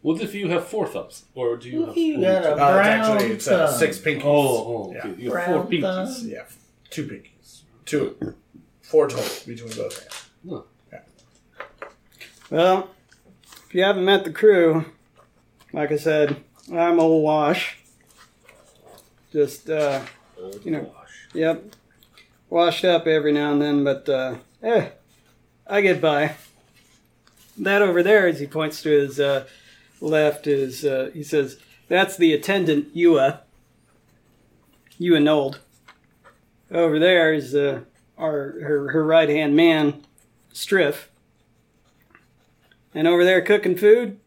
What 0.03 0.21
if 0.21 0.35
you 0.35 0.49
have 0.51 0.67
four 0.67 0.87
thumbs? 0.87 1.25
Or 1.35 1.57
do 1.57 1.69
you 1.69 1.87
have 1.87 1.97
You 1.97 2.15
four? 2.17 2.23
got 2.23 2.45
a 2.45 2.49
Uh, 2.49 2.51
it's 2.51 2.57
brown 2.57 2.87
actually 2.87 3.33
it's 3.33 3.49
uh, 3.49 3.67
thumb. 3.67 3.79
six 3.79 3.99
pinkies. 3.99 4.23
Oh, 4.25 4.29
oh 4.89 4.93
Yeah. 4.95 4.99
okay. 5.11 5.23
You 5.23 5.33
have 5.35 5.45
four 5.47 5.55
Brown 5.65 5.67
pinkies. 5.73 6.17
thumb. 6.21 6.29
Yeah, 6.29 6.45
two 6.91 7.05
pinkies. 7.07 7.61
Two, 7.87 8.35
four 8.83 9.09
total 9.09 9.25
between 9.47 9.73
both 9.75 9.99
hands. 10.01 10.63
Well, 12.51 12.91
if 13.43 13.75
you 13.75 13.83
haven't 13.83 14.05
met 14.05 14.25
the 14.25 14.33
crew, 14.33 14.85
like 15.73 15.91
I 15.91 15.97
said, 15.97 16.37
I'm 16.73 17.01
old 17.01 17.25
Wash. 17.25 17.79
Just 19.33 19.69
uh, 19.69 20.03
Old 20.41 20.65
You 20.65 20.71
know. 20.73 20.93
wash. 20.95 21.29
Yep. 21.35 21.76
Washed 22.49 22.85
up 22.85 23.07
every 23.07 23.33
now 23.33 23.53
and 23.53 23.61
then, 23.61 23.85
but 23.85 24.09
uh, 24.09 24.37
eh, 24.63 24.91
I 25.67 25.81
get 25.81 26.01
by. 26.01 26.37
That 27.59 27.83
over 27.83 28.03
there, 28.03 28.29
as 28.29 28.39
he 28.39 28.47
points 28.47 28.83
to 28.83 28.91
his 28.91 29.19
uh, 29.19 29.47
left, 30.01 30.47
is 30.47 30.85
uh, 30.85 31.11
he 31.13 31.23
says 31.23 31.59
that's 31.89 32.17
the 32.17 32.33
attendant 32.33 32.95
Ewa. 32.95 33.41
Ewa 34.99 35.21
Nold. 35.21 35.61
Over 36.71 36.99
there 36.99 37.33
is 37.33 37.55
uh, 37.55 37.81
our 38.17 38.61
her, 38.61 38.91
her 38.93 39.05
right 39.05 39.29
hand 39.29 39.57
man, 39.57 40.03
Striff. 40.53 41.07
And 42.95 43.07
over 43.07 43.25
there 43.25 43.43
cooking 43.43 43.77
food 43.77 44.19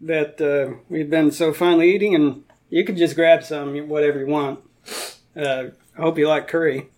that 0.00 0.40
uh, 0.40 0.76
we've 0.88 1.10
been 1.10 1.30
so 1.30 1.52
finally 1.52 1.94
eating, 1.94 2.14
and 2.14 2.44
you 2.70 2.84
can 2.84 2.96
just 2.96 3.16
grab 3.16 3.42
some, 3.42 3.88
whatever 3.88 4.20
you 4.20 4.26
want. 4.26 4.60
Uh, 5.36 5.64
I 5.96 6.00
hope 6.00 6.18
you 6.18 6.28
like 6.28 6.48
curry. 6.48 6.88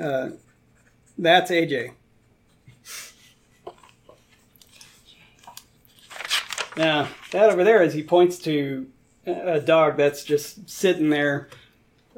Uh, 0.00 0.30
that's 1.16 1.50
AJ. 1.50 1.92
Now, 6.76 7.08
that 7.32 7.50
over 7.50 7.64
there 7.64 7.82
is 7.82 7.94
he 7.94 8.04
points 8.04 8.38
to 8.40 8.86
a 9.26 9.60
dog 9.60 9.96
that's 9.96 10.24
just 10.24 10.70
sitting 10.70 11.10
there 11.10 11.48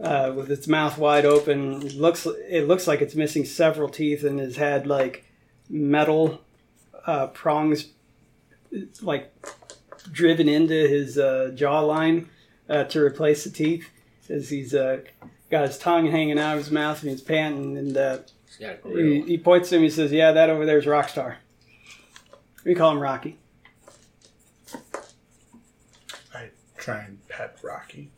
uh, 0.02 0.32
with 0.36 0.50
its 0.50 0.68
mouth 0.68 0.98
wide 0.98 1.24
open. 1.24 1.86
It 1.86 1.94
looks 1.94 2.26
it 2.26 2.68
looks 2.68 2.86
like 2.86 3.00
it's 3.00 3.14
missing 3.14 3.44
several 3.44 3.88
teeth 3.88 4.22
and 4.22 4.38
has 4.38 4.56
had 4.56 4.86
like 4.86 5.24
metal 5.68 6.42
uh, 7.06 7.28
prongs 7.28 7.86
like 9.00 9.32
driven 10.12 10.48
into 10.48 10.74
his 10.74 11.18
uh, 11.18 11.52
jawline 11.54 12.26
uh, 12.68 12.84
to 12.84 13.00
replace 13.00 13.44
the 13.44 13.50
teeth. 13.50 13.88
As 14.28 14.50
he's 14.50 14.74
uh, 14.74 15.00
got 15.50 15.66
his 15.66 15.78
tongue 15.78 16.10
hanging 16.10 16.38
out 16.38 16.56
of 16.56 16.64
his 16.64 16.70
mouth 16.70 17.02
and 17.02 17.10
he's 17.10 17.20
panting 17.20 17.76
and 17.76 17.96
uh, 17.96 18.18
He's 18.50 18.66
got 18.66 18.78
a 18.84 18.96
he, 18.96 19.22
he 19.22 19.38
points 19.38 19.68
to 19.68 19.76
him. 19.76 19.82
He 19.82 19.90
says, 19.90 20.10
"Yeah, 20.10 20.32
that 20.32 20.50
over 20.50 20.66
there 20.66 20.78
is 20.78 20.86
Rockstar. 20.86 21.36
We 22.64 22.74
call 22.74 22.92
him 22.92 22.98
Rocky." 22.98 23.38
I 26.34 26.50
try 26.76 27.02
and 27.02 27.26
pet 27.28 27.58
Rocky. 27.62 28.10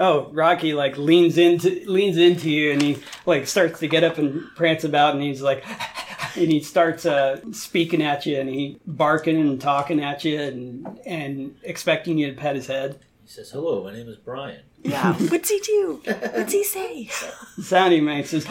Oh, 0.00 0.30
Rocky 0.32 0.74
like 0.74 0.96
leans 0.98 1.38
into 1.38 1.84
leans 1.86 2.16
into 2.16 2.50
you, 2.50 2.72
and 2.72 2.82
he 2.82 2.98
like 3.24 3.46
starts 3.46 3.78
to 3.80 3.86
get 3.86 4.02
up 4.02 4.18
and 4.18 4.44
prance 4.56 4.82
about, 4.82 5.14
and 5.14 5.22
he's 5.22 5.42
like, 5.42 5.64
and 6.36 6.50
he 6.50 6.60
starts 6.60 7.06
uh, 7.06 7.40
speaking 7.52 8.02
at 8.02 8.26
you, 8.26 8.40
and 8.40 8.48
he 8.48 8.80
barking 8.84 9.40
and 9.40 9.60
talking 9.60 10.02
at 10.02 10.24
you, 10.24 10.40
and 10.40 11.00
and 11.06 11.54
expecting 11.62 12.18
you 12.18 12.32
to 12.34 12.36
pet 12.36 12.56
his 12.56 12.66
head. 12.66 12.98
He 13.22 13.28
says, 13.28 13.52
"Hello, 13.52 13.84
my 13.84 13.92
name 13.92 14.08
is 14.08 14.16
Brian." 14.16 14.62
Yeah. 14.82 15.14
What's 15.30 15.48
he 15.50 15.60
do? 15.60 16.00
What's 16.04 16.52
he 16.52 16.64
say? 16.76 17.08
The 17.56 17.62
sound 17.62 17.92
he 17.92 18.00
makes 18.00 18.32
is, 18.32 18.46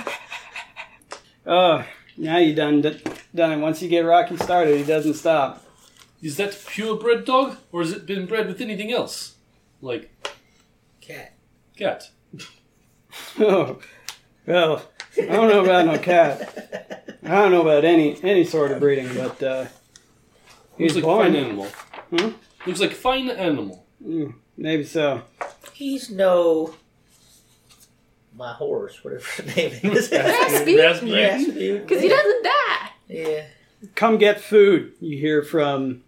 "Oh, 1.45 1.83
now 2.17 2.37
you 2.37 2.53
done 2.55 2.81
d- 2.81 3.01
done 3.35 3.51
it. 3.53 3.57
Once 3.61 3.81
you 3.81 3.89
get 3.89 4.01
Rocky 4.05 4.37
started, 4.37 4.77
he 4.77 4.83
doesn't 4.83 5.15
stop." 5.15 5.65
Is 6.21 6.37
that 6.37 6.57
purebred 6.67 7.25
dog? 7.25 7.57
Or 7.71 7.81
has 7.81 7.91
it 7.91 8.05
been 8.05 8.27
bred 8.27 8.47
with 8.47 8.61
anything 8.61 8.91
else? 8.91 9.35
Like 9.81 10.11
Cat. 11.01 11.33
cat? 11.77 12.09
Oh, 13.39 13.79
well, 14.45 14.83
I 15.17 15.25
don't 15.25 15.49
know 15.49 15.63
about 15.65 15.85
no 15.85 15.97
cat. 15.97 17.17
I 17.23 17.27
don't 17.27 17.51
know 17.51 17.61
about 17.61 17.83
any 17.83 18.17
any 18.23 18.45
sort 18.45 18.71
of 18.71 18.79
breeding, 18.79 19.13
but 19.13 19.43
uh, 19.43 19.65
he's 20.77 20.95
Looks 20.95 20.95
like 20.95 21.03
a 21.03 21.07
born. 21.07 21.25
fine 21.33 21.35
animal. 21.43 21.65
Hmm? 22.09 22.29
Looks 22.65 22.79
like 22.79 22.91
a 22.91 22.95
fine 22.95 23.29
animal. 23.29 23.85
Mm, 24.05 24.35
maybe 24.55 24.85
so. 24.85 25.23
He's 25.73 26.09
no. 26.09 26.75
My 28.35 28.53
horse, 28.53 29.03
whatever 29.03 29.25
his 29.43 29.55
name 29.83 29.93
is. 29.95 30.11
Rasputin. 30.11 30.77
Rasputin. 30.77 31.13
Rasputin. 31.17 31.81
Because 31.81 32.01
he 32.01 32.07
doesn't 32.09 32.43
die. 32.43 32.89
Yeah. 33.07 33.45
Come 33.95 34.17
get 34.17 34.39
food. 34.39 34.93
You 34.99 35.17
hear 35.17 35.43
from 35.43 36.03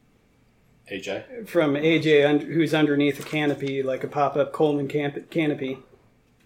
AJ. 0.92 1.48
from 1.48 1.74
AJ, 1.74 2.28
un- 2.30 2.40
who's 2.40 2.74
underneath 2.74 3.20
a 3.20 3.24
canopy, 3.24 3.84
like 3.84 4.04
a 4.04 4.08
pop 4.08 4.36
up 4.38 4.54
Coleman 4.54 4.88
camp- 4.88 5.30
canopy. 5.30 5.80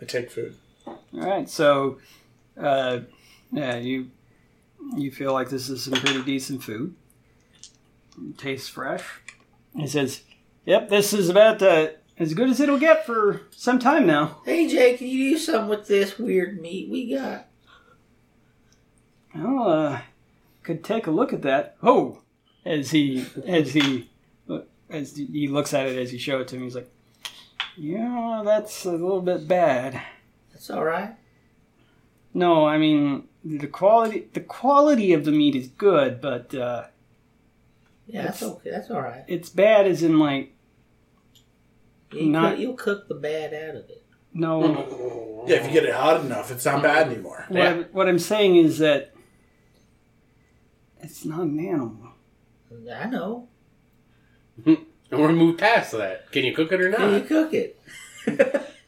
I 0.01 0.05
take 0.05 0.31
food. 0.31 0.55
All 0.87 0.97
right, 1.13 1.49
so 1.49 1.97
uh, 2.59 2.99
yeah, 3.51 3.75
you 3.77 4.09
You 4.95 5.11
feel 5.11 5.33
like 5.33 5.49
this 5.49 5.69
is 5.69 5.83
some 5.83 5.93
pretty 5.93 6.23
decent 6.23 6.63
food. 6.63 6.95
Tastes 8.37 8.69
fresh. 8.69 9.03
He 9.75 9.85
says, 9.87 10.21
"Yep, 10.65 10.89
this 10.89 11.13
is 11.13 11.29
about 11.29 11.61
uh, 11.61 11.89
as 12.19 12.33
good 12.33 12.49
as 12.49 12.59
it'll 12.59 12.79
get 12.79 13.05
for 13.05 13.41
some 13.51 13.79
time 13.79 14.05
now." 14.05 14.41
Hey, 14.45 14.67
Jay, 14.67 14.97
can 14.97 15.07
you 15.07 15.31
do 15.31 15.37
something 15.37 15.69
with 15.69 15.87
this 15.87 16.17
weird 16.19 16.59
meat 16.61 16.89
we 16.89 17.13
got? 17.13 17.47
Well, 19.35 19.69
uh, 19.69 20.01
could 20.63 20.83
take 20.83 21.07
a 21.07 21.11
look 21.11 21.33
at 21.33 21.41
that. 21.43 21.77
Oh, 21.83 22.21
as 22.65 22.91
he 22.91 23.25
as 23.45 23.73
he 23.73 24.09
as 24.89 25.15
he 25.15 25.47
looks 25.47 25.73
at 25.73 25.87
it 25.87 25.97
as 25.97 26.11
he 26.11 26.17
show 26.17 26.39
it 26.39 26.47
to 26.49 26.55
him, 26.55 26.63
he's 26.63 26.75
like, 26.75 26.89
"Yeah, 27.75 28.41
that's 28.43 28.85
a 28.85 28.91
little 28.91 29.21
bit 29.21 29.47
bad." 29.47 30.01
That's 30.51 30.69
all 30.69 30.83
right. 30.83 31.15
No, 32.33 32.65
I 32.67 32.77
mean 32.77 33.27
the 33.43 33.67
quality 33.67 34.27
the 34.33 34.41
quality 34.41 35.13
of 35.13 35.23
the 35.25 35.31
meat 35.31 35.55
is 35.55 35.67
good, 35.67 36.19
but 36.19 36.53
uh, 36.55 36.85
Yeah, 38.07 38.23
that's 38.23 38.43
okay. 38.43 38.69
That's 38.71 38.89
all 38.89 39.01
right. 39.01 39.23
it's 39.27 39.49
bad 39.49 39.87
as 39.87 40.03
in 40.03 40.19
like 40.19 40.53
You 42.11 42.27
Not- 42.29 42.51
cook, 42.51 42.59
you'll 42.59 42.73
cook 42.75 43.07
the 43.07 43.15
bad 43.15 43.53
out 43.53 43.75
of 43.75 43.89
it. 43.89 44.03
no. 44.33 44.61
Mm. 44.61 45.49
Yeah, 45.49 45.55
if 45.57 45.65
you 45.67 45.71
get 45.71 45.85
it 45.85 45.93
hot 45.93 46.21
enough, 46.25 46.51
it's 46.51 46.65
not 46.65 46.81
bad 46.83 47.07
anymore. 47.07 47.45
What, 47.47 47.61
I'm, 47.61 47.83
what 47.93 48.07
I'm 48.09 48.19
saying 48.19 48.57
is 48.57 48.79
that 48.79 49.13
it's 51.01 51.23
not 51.23 51.41
an 51.43 51.59
animal. 51.59 52.09
I 52.93 53.05
know. 53.07 53.47
And 55.09 55.21
we're 55.21 55.31
moved 55.31 55.59
past 55.59 55.93
that. 55.93 56.29
Can 56.33 56.43
you 56.43 56.53
cook 56.53 56.69
it 56.73 56.81
or 56.81 56.89
not? 56.89 56.99
Can 56.99 57.13
you 57.13 57.21
cook 57.21 57.53
it? 57.53 57.79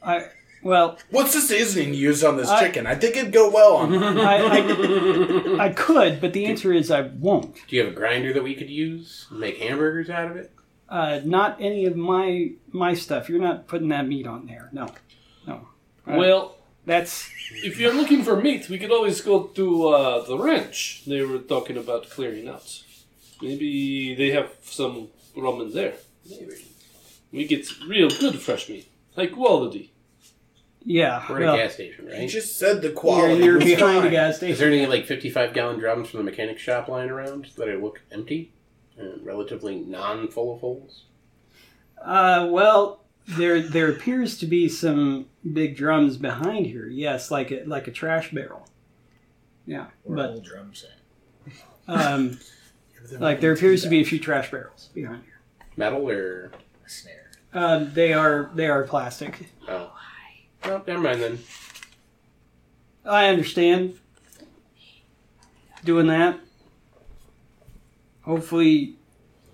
I 0.03 0.25
well, 0.61 0.97
What's 1.11 1.33
the 1.33 1.39
seasoning 1.39 1.93
you 1.93 2.01
used 2.01 2.25
on 2.25 2.35
this 2.35 2.49
I- 2.49 2.59
chicken? 2.59 2.85
I 2.85 2.95
think 2.95 3.15
it'd 3.15 3.31
go 3.31 3.49
well 3.49 3.77
on. 3.77 3.95
I, 4.03 5.57
I 5.59 5.65
I 5.67 5.69
could, 5.69 6.19
but 6.19 6.33
the 6.33 6.45
answer 6.47 6.73
is 6.73 6.91
I 6.91 7.03
won't. 7.03 7.55
Do 7.69 7.75
you 7.77 7.83
have 7.85 7.93
a 7.93 7.95
grinder 7.95 8.33
that 8.33 8.43
we 8.43 8.53
could 8.53 8.69
use? 8.69 9.27
Make 9.31 9.59
hamburgers 9.59 10.09
out 10.09 10.29
of 10.29 10.35
it? 10.35 10.51
Uh, 10.89 11.21
not 11.23 11.57
any 11.61 11.85
of 11.85 11.95
my 11.95 12.51
my 12.71 12.93
stuff. 12.95 13.29
You're 13.29 13.41
not 13.41 13.67
putting 13.67 13.89
that 13.89 14.07
meat 14.07 14.25
on 14.27 14.47
there. 14.47 14.69
No, 14.71 14.87
no. 15.45 15.67
Uh, 16.07 16.15
Well, 16.17 16.55
that's 16.85 17.29
if 17.51 17.79
you're 17.79 17.93
looking 17.93 18.23
for 18.23 18.35
meat, 18.41 18.69
we 18.69 18.79
could 18.79 18.91
always 18.91 19.21
go 19.21 19.43
to 19.43 19.87
uh, 19.89 20.25
the 20.25 20.37
ranch. 20.37 21.03
They 21.05 21.21
were 21.21 21.37
talking 21.39 21.77
about 21.77 22.09
clearing 22.09 22.47
out. 22.47 22.83
Maybe 23.41 24.15
they 24.15 24.31
have 24.31 24.49
some 24.63 25.09
ramen 25.37 25.73
there. 25.73 25.93
Maybe 26.29 26.55
we 27.31 27.45
get 27.45 27.67
real 27.87 28.09
good 28.09 28.39
fresh 28.41 28.67
meat, 28.69 28.87
high 29.15 29.27
quality. 29.27 29.93
yeah. 30.83 31.23
We're 31.29 31.39
well, 31.41 31.53
at 31.53 31.59
a 31.59 31.63
gas 31.63 31.73
station, 31.75 32.05
You 32.07 32.13
right? 32.13 32.29
just 32.29 32.57
said 32.57 32.81
the 32.81 32.87
you're, 32.87 32.95
quality. 32.97 33.43
you're 33.43 33.55
was 33.55 33.65
behind 33.65 34.05
a 34.07 34.09
gas 34.09 34.37
station. 34.37 34.53
Is 34.53 34.59
there 34.59 34.69
any 34.69 34.85
like 34.87 35.05
55 35.05 35.53
gallon 35.53 35.79
drums 35.79 36.09
from 36.09 36.17
the 36.19 36.23
mechanic 36.23 36.57
shop 36.57 36.87
lying 36.87 37.09
around 37.11 37.47
that 37.57 37.69
I 37.69 37.75
look 37.75 38.01
empty 38.11 38.41
and 38.41 38.58
relatively 39.21 39.75
non 39.79 40.27
full 40.27 40.53
of 40.55 40.61
holes? 40.61 41.05
Uh, 42.03 42.47
well, 42.49 43.03
there 43.27 43.61
there 43.61 43.89
appears 43.89 44.37
to 44.39 44.45
be 44.45 44.67
some 44.69 45.27
big 45.53 45.75
drums 45.75 46.17
behind 46.17 46.65
here. 46.65 46.87
Yes, 46.87 47.29
like 47.31 47.51
a 47.51 47.63
like 47.65 47.87
a 47.87 47.91
trash 47.91 48.31
barrel. 48.31 48.67
Yeah, 49.65 49.87
Where 50.03 50.15
but 50.17 50.29
old 50.31 50.43
drum 50.45 50.71
set. 50.73 50.91
um, 51.87 52.39
like 53.19 53.39
there 53.41 53.51
appears 53.53 53.83
to 53.83 53.89
be 53.89 54.01
a 54.01 54.05
few 54.05 54.19
trash 54.19 54.49
barrels 54.49 54.89
behind 54.93 55.23
here. 55.23 55.41
Metal 55.77 56.09
or. 56.09 56.51
A 56.85 56.89
snare. 56.89 57.31
Uh, 57.53 57.85
they 57.93 58.13
are 58.13 58.49
they 58.55 58.67
are 58.67 58.83
plastic. 58.83 59.47
Oh. 59.67 59.91
Well, 60.65 60.83
never 60.85 60.99
mind 61.01 61.21
then. 61.21 61.39
I 63.05 63.27
understand 63.29 63.97
doing 65.83 66.07
that. 66.07 66.39
Hopefully, 68.29 68.93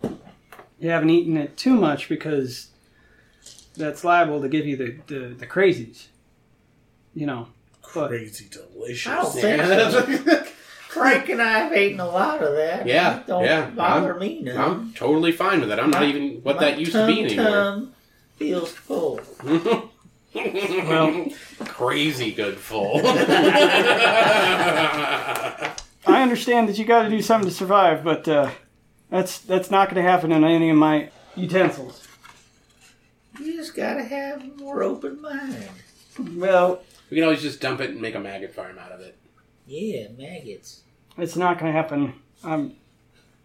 you 0.02 0.90
haven't 0.90 1.10
eaten 1.10 1.38
it 1.38 1.56
too 1.56 1.76
much 1.76 2.10
because 2.10 2.72
that's 3.78 4.04
liable 4.04 4.42
to 4.42 4.50
give 4.50 4.66
you 4.66 4.76
the, 4.76 4.98
the, 5.08 5.20
the 5.30 5.48
crazies. 5.48 6.08
You 7.14 7.26
know. 7.26 7.48
But 7.94 8.10
Crazy 8.10 8.50
delicious. 8.52 9.10
I 9.10 9.16
don't 9.16 9.32
think 9.32 9.62
so. 9.62 10.44
Frank 10.90 11.30
and 11.30 11.42
I 11.42 11.60
have 11.60 11.74
eaten 11.74 12.02
a 12.02 12.06
lot 12.06 12.44
of 12.44 12.54
that. 12.58 12.86
Yeah, 12.86 13.22
It 13.22 13.28
don't 13.28 13.46
yeah, 13.46 13.70
bother 13.70 14.16
me 14.16 14.42
none. 14.42 14.58
I'm 14.58 14.94
totally 14.94 15.32
fine 15.32 15.62
with 15.62 15.72
it. 15.72 15.80
I'm 15.80 15.90
not 15.92 16.04
even 16.04 16.42
what 16.44 16.58
My 16.58 16.66
that 16.66 16.78
used 16.78 16.92
to 16.92 17.08
be 17.08 17.16
tum 17.16 17.26
anymore. 17.28 17.46
tum 17.46 17.94
feels 18.36 18.72
full. 18.74 19.22
well, 20.36 21.28
Crazy 21.60 22.34
good 22.34 22.58
full. 22.58 23.00
I 26.08 26.22
understand 26.22 26.68
that 26.68 26.78
you 26.78 26.84
got 26.84 27.04
to 27.04 27.10
do 27.10 27.22
something 27.22 27.50
to 27.50 27.56
survive, 27.56 28.04
but 28.04 28.28
uh, 28.28 28.52
that's 29.16 29.40
that's 29.40 29.72
not 29.72 29.90
going 29.90 30.04
to 30.04 30.10
happen 30.10 30.34
in 30.34 30.44
any 30.44 30.70
of 30.70 30.76
my 30.76 31.10
utensils. 31.38 32.06
You 33.40 33.54
just 33.54 33.74
gotta 33.74 34.04
have 34.04 34.42
a 34.42 34.48
more 34.62 34.84
open 34.84 35.22
mind. 35.22 35.70
Well, 36.36 36.82
we 37.10 37.16
can 37.16 37.24
always 37.24 37.42
just 37.42 37.62
dump 37.62 37.80
it 37.80 37.92
and 37.92 38.02
make 38.02 38.16
a 38.16 38.20
maggot 38.20 38.54
farm 38.54 38.78
out 38.78 38.92
of 38.92 39.00
it. 39.00 39.18
Yeah, 39.66 40.08
maggots. 40.18 40.82
it's 41.18 41.36
not 41.36 41.60
going 41.60 41.72
to 41.72 41.78
happen. 41.78 42.14
I'm 42.44 42.76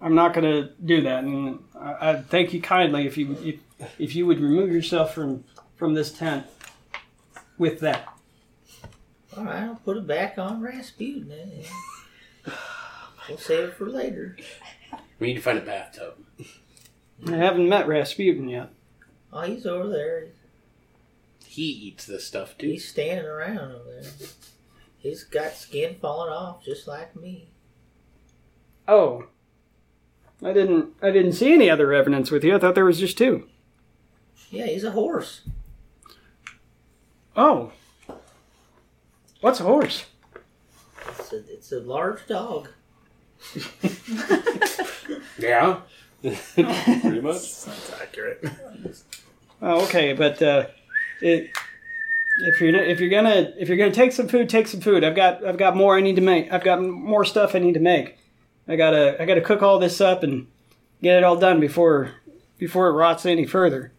I'm 0.01 0.15
not 0.15 0.35
going 0.35 0.45
to 0.45 0.73
do 0.85 1.03
that, 1.03 1.25
and 1.25 1.61
I, 1.79 2.11
I 2.11 2.17
thank 2.21 2.53
you 2.53 2.61
kindly 2.61 3.07
if 3.07 3.17
you 3.17 3.37
if, 3.79 3.91
if 3.99 4.15
you 4.17 4.27
would 4.27 4.41
remove 4.41 4.73
yourself 4.73 5.15
from 5.15 5.45
from 5.77 5.95
this 5.95 6.13
tent 6.13 6.47
with 7.59 7.79
that. 7.81 8.13
All 9.37 9.45
right, 9.45 9.63
I'll 9.63 9.77
put 9.77 9.97
it 9.97 10.07
back 10.07 10.37
on 10.37 10.61
Rasputin. 10.61 11.29
Then. 11.29 11.53
yeah. 12.47 12.53
We'll 13.29 13.39
save 13.39 13.69
it 13.69 13.75
for 13.75 13.89
later. 13.89 14.37
We 15.21 15.29
need 15.29 15.35
to 15.35 15.43
find 15.43 15.59
a 15.59 15.63
bathtub. 15.63 16.15
I 17.29 17.37
haven't 17.37 17.69
met 17.69 17.87
Rasputin 17.87 18.49
yet. 18.49 18.71
Oh, 19.33 19.43
he's 19.43 19.67
over 19.67 19.89
there. 19.89 20.29
He 21.45 21.63
eats 21.65 22.07
this 22.07 22.27
stuff 22.27 22.57
too. 22.57 22.69
He's 22.69 22.89
standing 22.89 23.27
around 23.27 23.73
over 23.73 24.01
there. 24.01 24.11
He's 24.99 25.25
got 25.25 25.53
skin 25.53 25.97
falling 26.01 26.33
off 26.33 26.65
just 26.65 26.89
like 26.89 27.15
me. 27.15 27.49
Oh, 28.89 29.27
I 30.43 30.53
didn't 30.53 30.95
I 31.03 31.11
didn't 31.11 31.35
see 31.35 31.53
any 31.53 31.69
other 31.69 31.93
evidence 31.93 32.31
with 32.31 32.43
you. 32.43 32.57
I 32.57 32.59
thought 32.59 32.75
there 32.75 32.85
was 32.85 32.99
just 32.99 33.19
two. 33.19 33.47
Yeah, 34.51 34.67
he's 34.67 34.85
a 34.85 34.93
horse. 34.93 35.43
Oh, 37.37 37.73
what's 39.41 39.61
a 39.61 39.65
horse? 39.65 40.07
It's 41.19 41.33
a, 41.33 41.53
it's 41.53 41.73
a 41.73 41.81
large 41.81 42.27
dog. 42.27 42.69
Yeah. 45.39 45.81
Pretty 46.23 47.21
much. 47.21 47.65
That's 47.65 47.93
accurate. 48.01 48.45
Oh, 49.63 49.85
okay, 49.85 50.13
but 50.13 50.43
uh, 50.43 50.67
it, 51.21 51.51
if 52.41 52.61
you're 52.61 52.75
if 52.75 53.01
you're 53.01 53.11
gonna 53.11 53.53
if 53.59 53.69
you're 53.69 53.77
gonna 53.77 53.91
take 53.91 54.13
some 54.13 54.29
food, 54.29 54.49
take 54.49 54.69
some 54.69 54.81
food. 54.81 55.05
I've 55.05 55.17
got 55.17 55.45
I've 55.45 55.59
got 55.59 55.77
more 55.77 55.97
I 55.97 56.01
need 56.01 56.17
to 56.17 56.23
make. 56.23 56.53
I've 56.53 56.65
got 56.65 56.83
more 56.83 57.25
stuff 57.25 57.55
I 57.55 57.59
need 57.59 57.75
to 57.75 57.81
make. 57.81 58.19
I 58.69 58.77
gotta 58.77 59.21
I 59.21 59.27
gotta 59.27 59.41
cook 59.41 59.63
all 59.63 59.79
this 59.79 60.01
up 60.01 60.23
and 60.23 60.47
get 61.03 61.17
it 61.19 61.25
all 61.25 61.37
done 61.37 61.61
before 61.61 62.13
before 62.59 62.89
it 62.89 62.93
rots 62.93 63.27
any 63.27 63.47
further. 63.47 63.93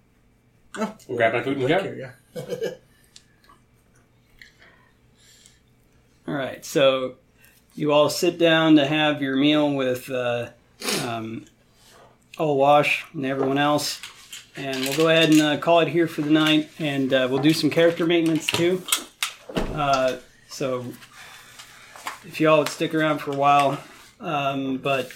We'll 0.78 1.18
grab 1.18 1.34
my 1.34 1.43
food 1.43 1.57
and 1.57 1.68
go. 1.68 1.95
Yeah. 1.97 2.12
All 6.28 6.36
right, 6.36 6.64
so 6.64 7.16
you 7.76 7.91
all 7.91 8.09
sit 8.09 8.38
down 8.38 8.76
to 8.78 8.86
have 8.86 9.22
your 9.22 9.36
meal 9.36 9.74
with 9.74 10.09
uh, 10.09 10.51
um, 11.06 11.46
Wash 12.40 13.06
and 13.14 13.26
everyone 13.26 13.58
else, 13.58 14.02
and 14.56 14.80
we'll 14.86 14.98
go 14.98 15.10
ahead 15.10 15.30
and 15.30 15.42
uh, 15.42 15.58
call 15.58 15.80
it 15.82 15.88
here 15.88 16.08
for 16.08 16.22
the 16.22 16.32
night, 16.32 16.70
and 16.80 17.14
uh, 17.14 17.28
we'll 17.30 17.42
do 17.42 17.54
some 17.54 17.70
character 17.70 18.06
maintenance 18.06 18.48
too. 18.48 18.82
Uh, 19.56 20.18
so 20.48 20.86
if 22.26 22.40
y'all 22.40 22.60
would 22.60 22.70
stick 22.70 22.94
around 22.96 23.20
for 23.20 23.32
a 23.32 23.36
while, 23.36 23.80
um, 24.20 24.78
but 24.78 25.12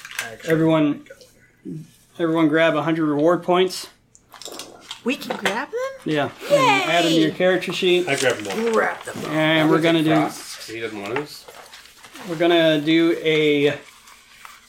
everyone, 0.47 1.05
everyone 2.19 2.47
grab 2.47 2.75
hundred 2.75 3.05
reward 3.05 3.43
points. 3.43 3.87
We 5.03 5.15
can 5.15 5.37
grab 5.37 5.69
them? 5.69 5.79
Yeah, 6.13 6.29
and 6.51 6.89
add 6.91 7.05
them 7.05 7.11
to 7.11 7.19
your 7.19 7.31
character 7.31 7.71
sheet, 7.73 8.07
I 8.07 8.15
grabbed 8.15 8.45
one. 8.45 8.71
Grab 8.71 9.03
them. 9.03 9.17
and 9.31 9.69
we're 9.69 9.81
gonna 9.81 10.03
do. 10.03 10.09
Frost, 10.09 10.69
He 10.69 10.79
doesn't 10.79 10.99
want 10.99 11.17
us. 11.17 11.45
We're 12.29 12.37
gonna 12.37 12.81
do 12.81 13.15
a 13.23 13.77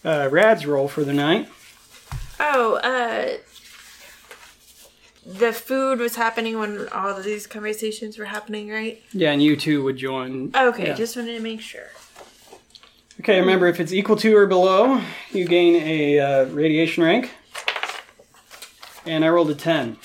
uh, 0.07 0.28
rads 0.30 0.64
roll 0.64 0.88
for 0.88 1.04
the 1.04 1.12
night. 1.12 1.48
Oh, 2.40 2.76
uh. 2.76 3.36
The 5.28 5.52
food 5.52 5.98
was 5.98 6.14
happening 6.14 6.57
when 6.61 6.88
all 6.90 7.09
of 7.16 7.24
these 7.24 7.48
conversations 7.48 8.16
were 8.16 8.26
happening, 8.26 8.68
right? 8.70 9.02
Yeah, 9.12 9.32
and 9.32 9.42
you 9.42 9.57
two 9.57 9.82
would 9.82 9.96
join. 9.96 10.52
Okay, 10.54 10.86
Yeah. 10.86 10.94
just 10.94 11.16
wanted 11.16 11.34
to 11.36 11.42
make 11.42 11.61
sure. 11.61 11.88
Okay, 13.18 13.40
remember 13.40 13.66
if 13.66 13.80
it's 13.80 13.92
equal 13.92 14.14
to 14.16 14.36
or 14.36 14.46
below, 14.46 15.00
you 15.32 15.44
gain 15.46 15.82
a 15.82 16.20
uh, 16.20 16.44
radiation 16.46 17.02
rank. 17.02 17.32
And 19.04 19.24
I 19.24 19.28
rolled 19.30 19.50
a 19.50 19.54
ten. 19.57 19.96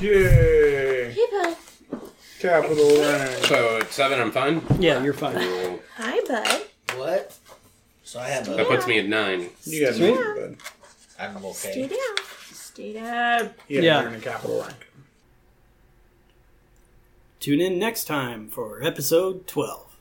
Yay! 0.00 1.10
Hey, 1.12 1.26
bud. 1.30 1.56
Capital 2.40 2.96
rank. 3.02 3.44
So 3.44 3.78
at 3.78 3.92
seven, 3.92 4.18
I'm 4.18 4.30
fine. 4.30 4.62
Yeah, 4.78 5.02
you're 5.02 5.12
fine. 5.12 5.78
Hi, 5.96 6.20
bud. 6.26 6.62
What? 8.14 8.20
So 8.24 8.26
I 8.26 8.28
have 8.28 8.46
That 8.46 8.60
a. 8.60 8.64
puts 8.64 8.86
me 8.86 8.98
at 8.98 9.06
nine. 9.08 9.48
You 9.64 9.86
guys 9.86 9.96
Sweet. 9.96 10.10
are 10.16 10.34
good. 10.34 10.56
I'm 11.18 11.38
Stay 11.52 11.70
okay. 11.84 11.88
down. 11.88 12.16
Stay 12.52 12.92
down. 12.94 13.50
You 13.68 13.76
guys 13.78 13.84
Yeah. 13.84 14.02
are 14.04 14.08
in 14.08 14.14
a 14.14 14.20
capital 14.20 14.60
rank. 14.62 14.86
Tune 17.40 17.60
in 17.60 17.78
next 17.78 18.04
time 18.04 18.48
for 18.48 18.82
episode 18.82 19.46
12. 19.46 19.91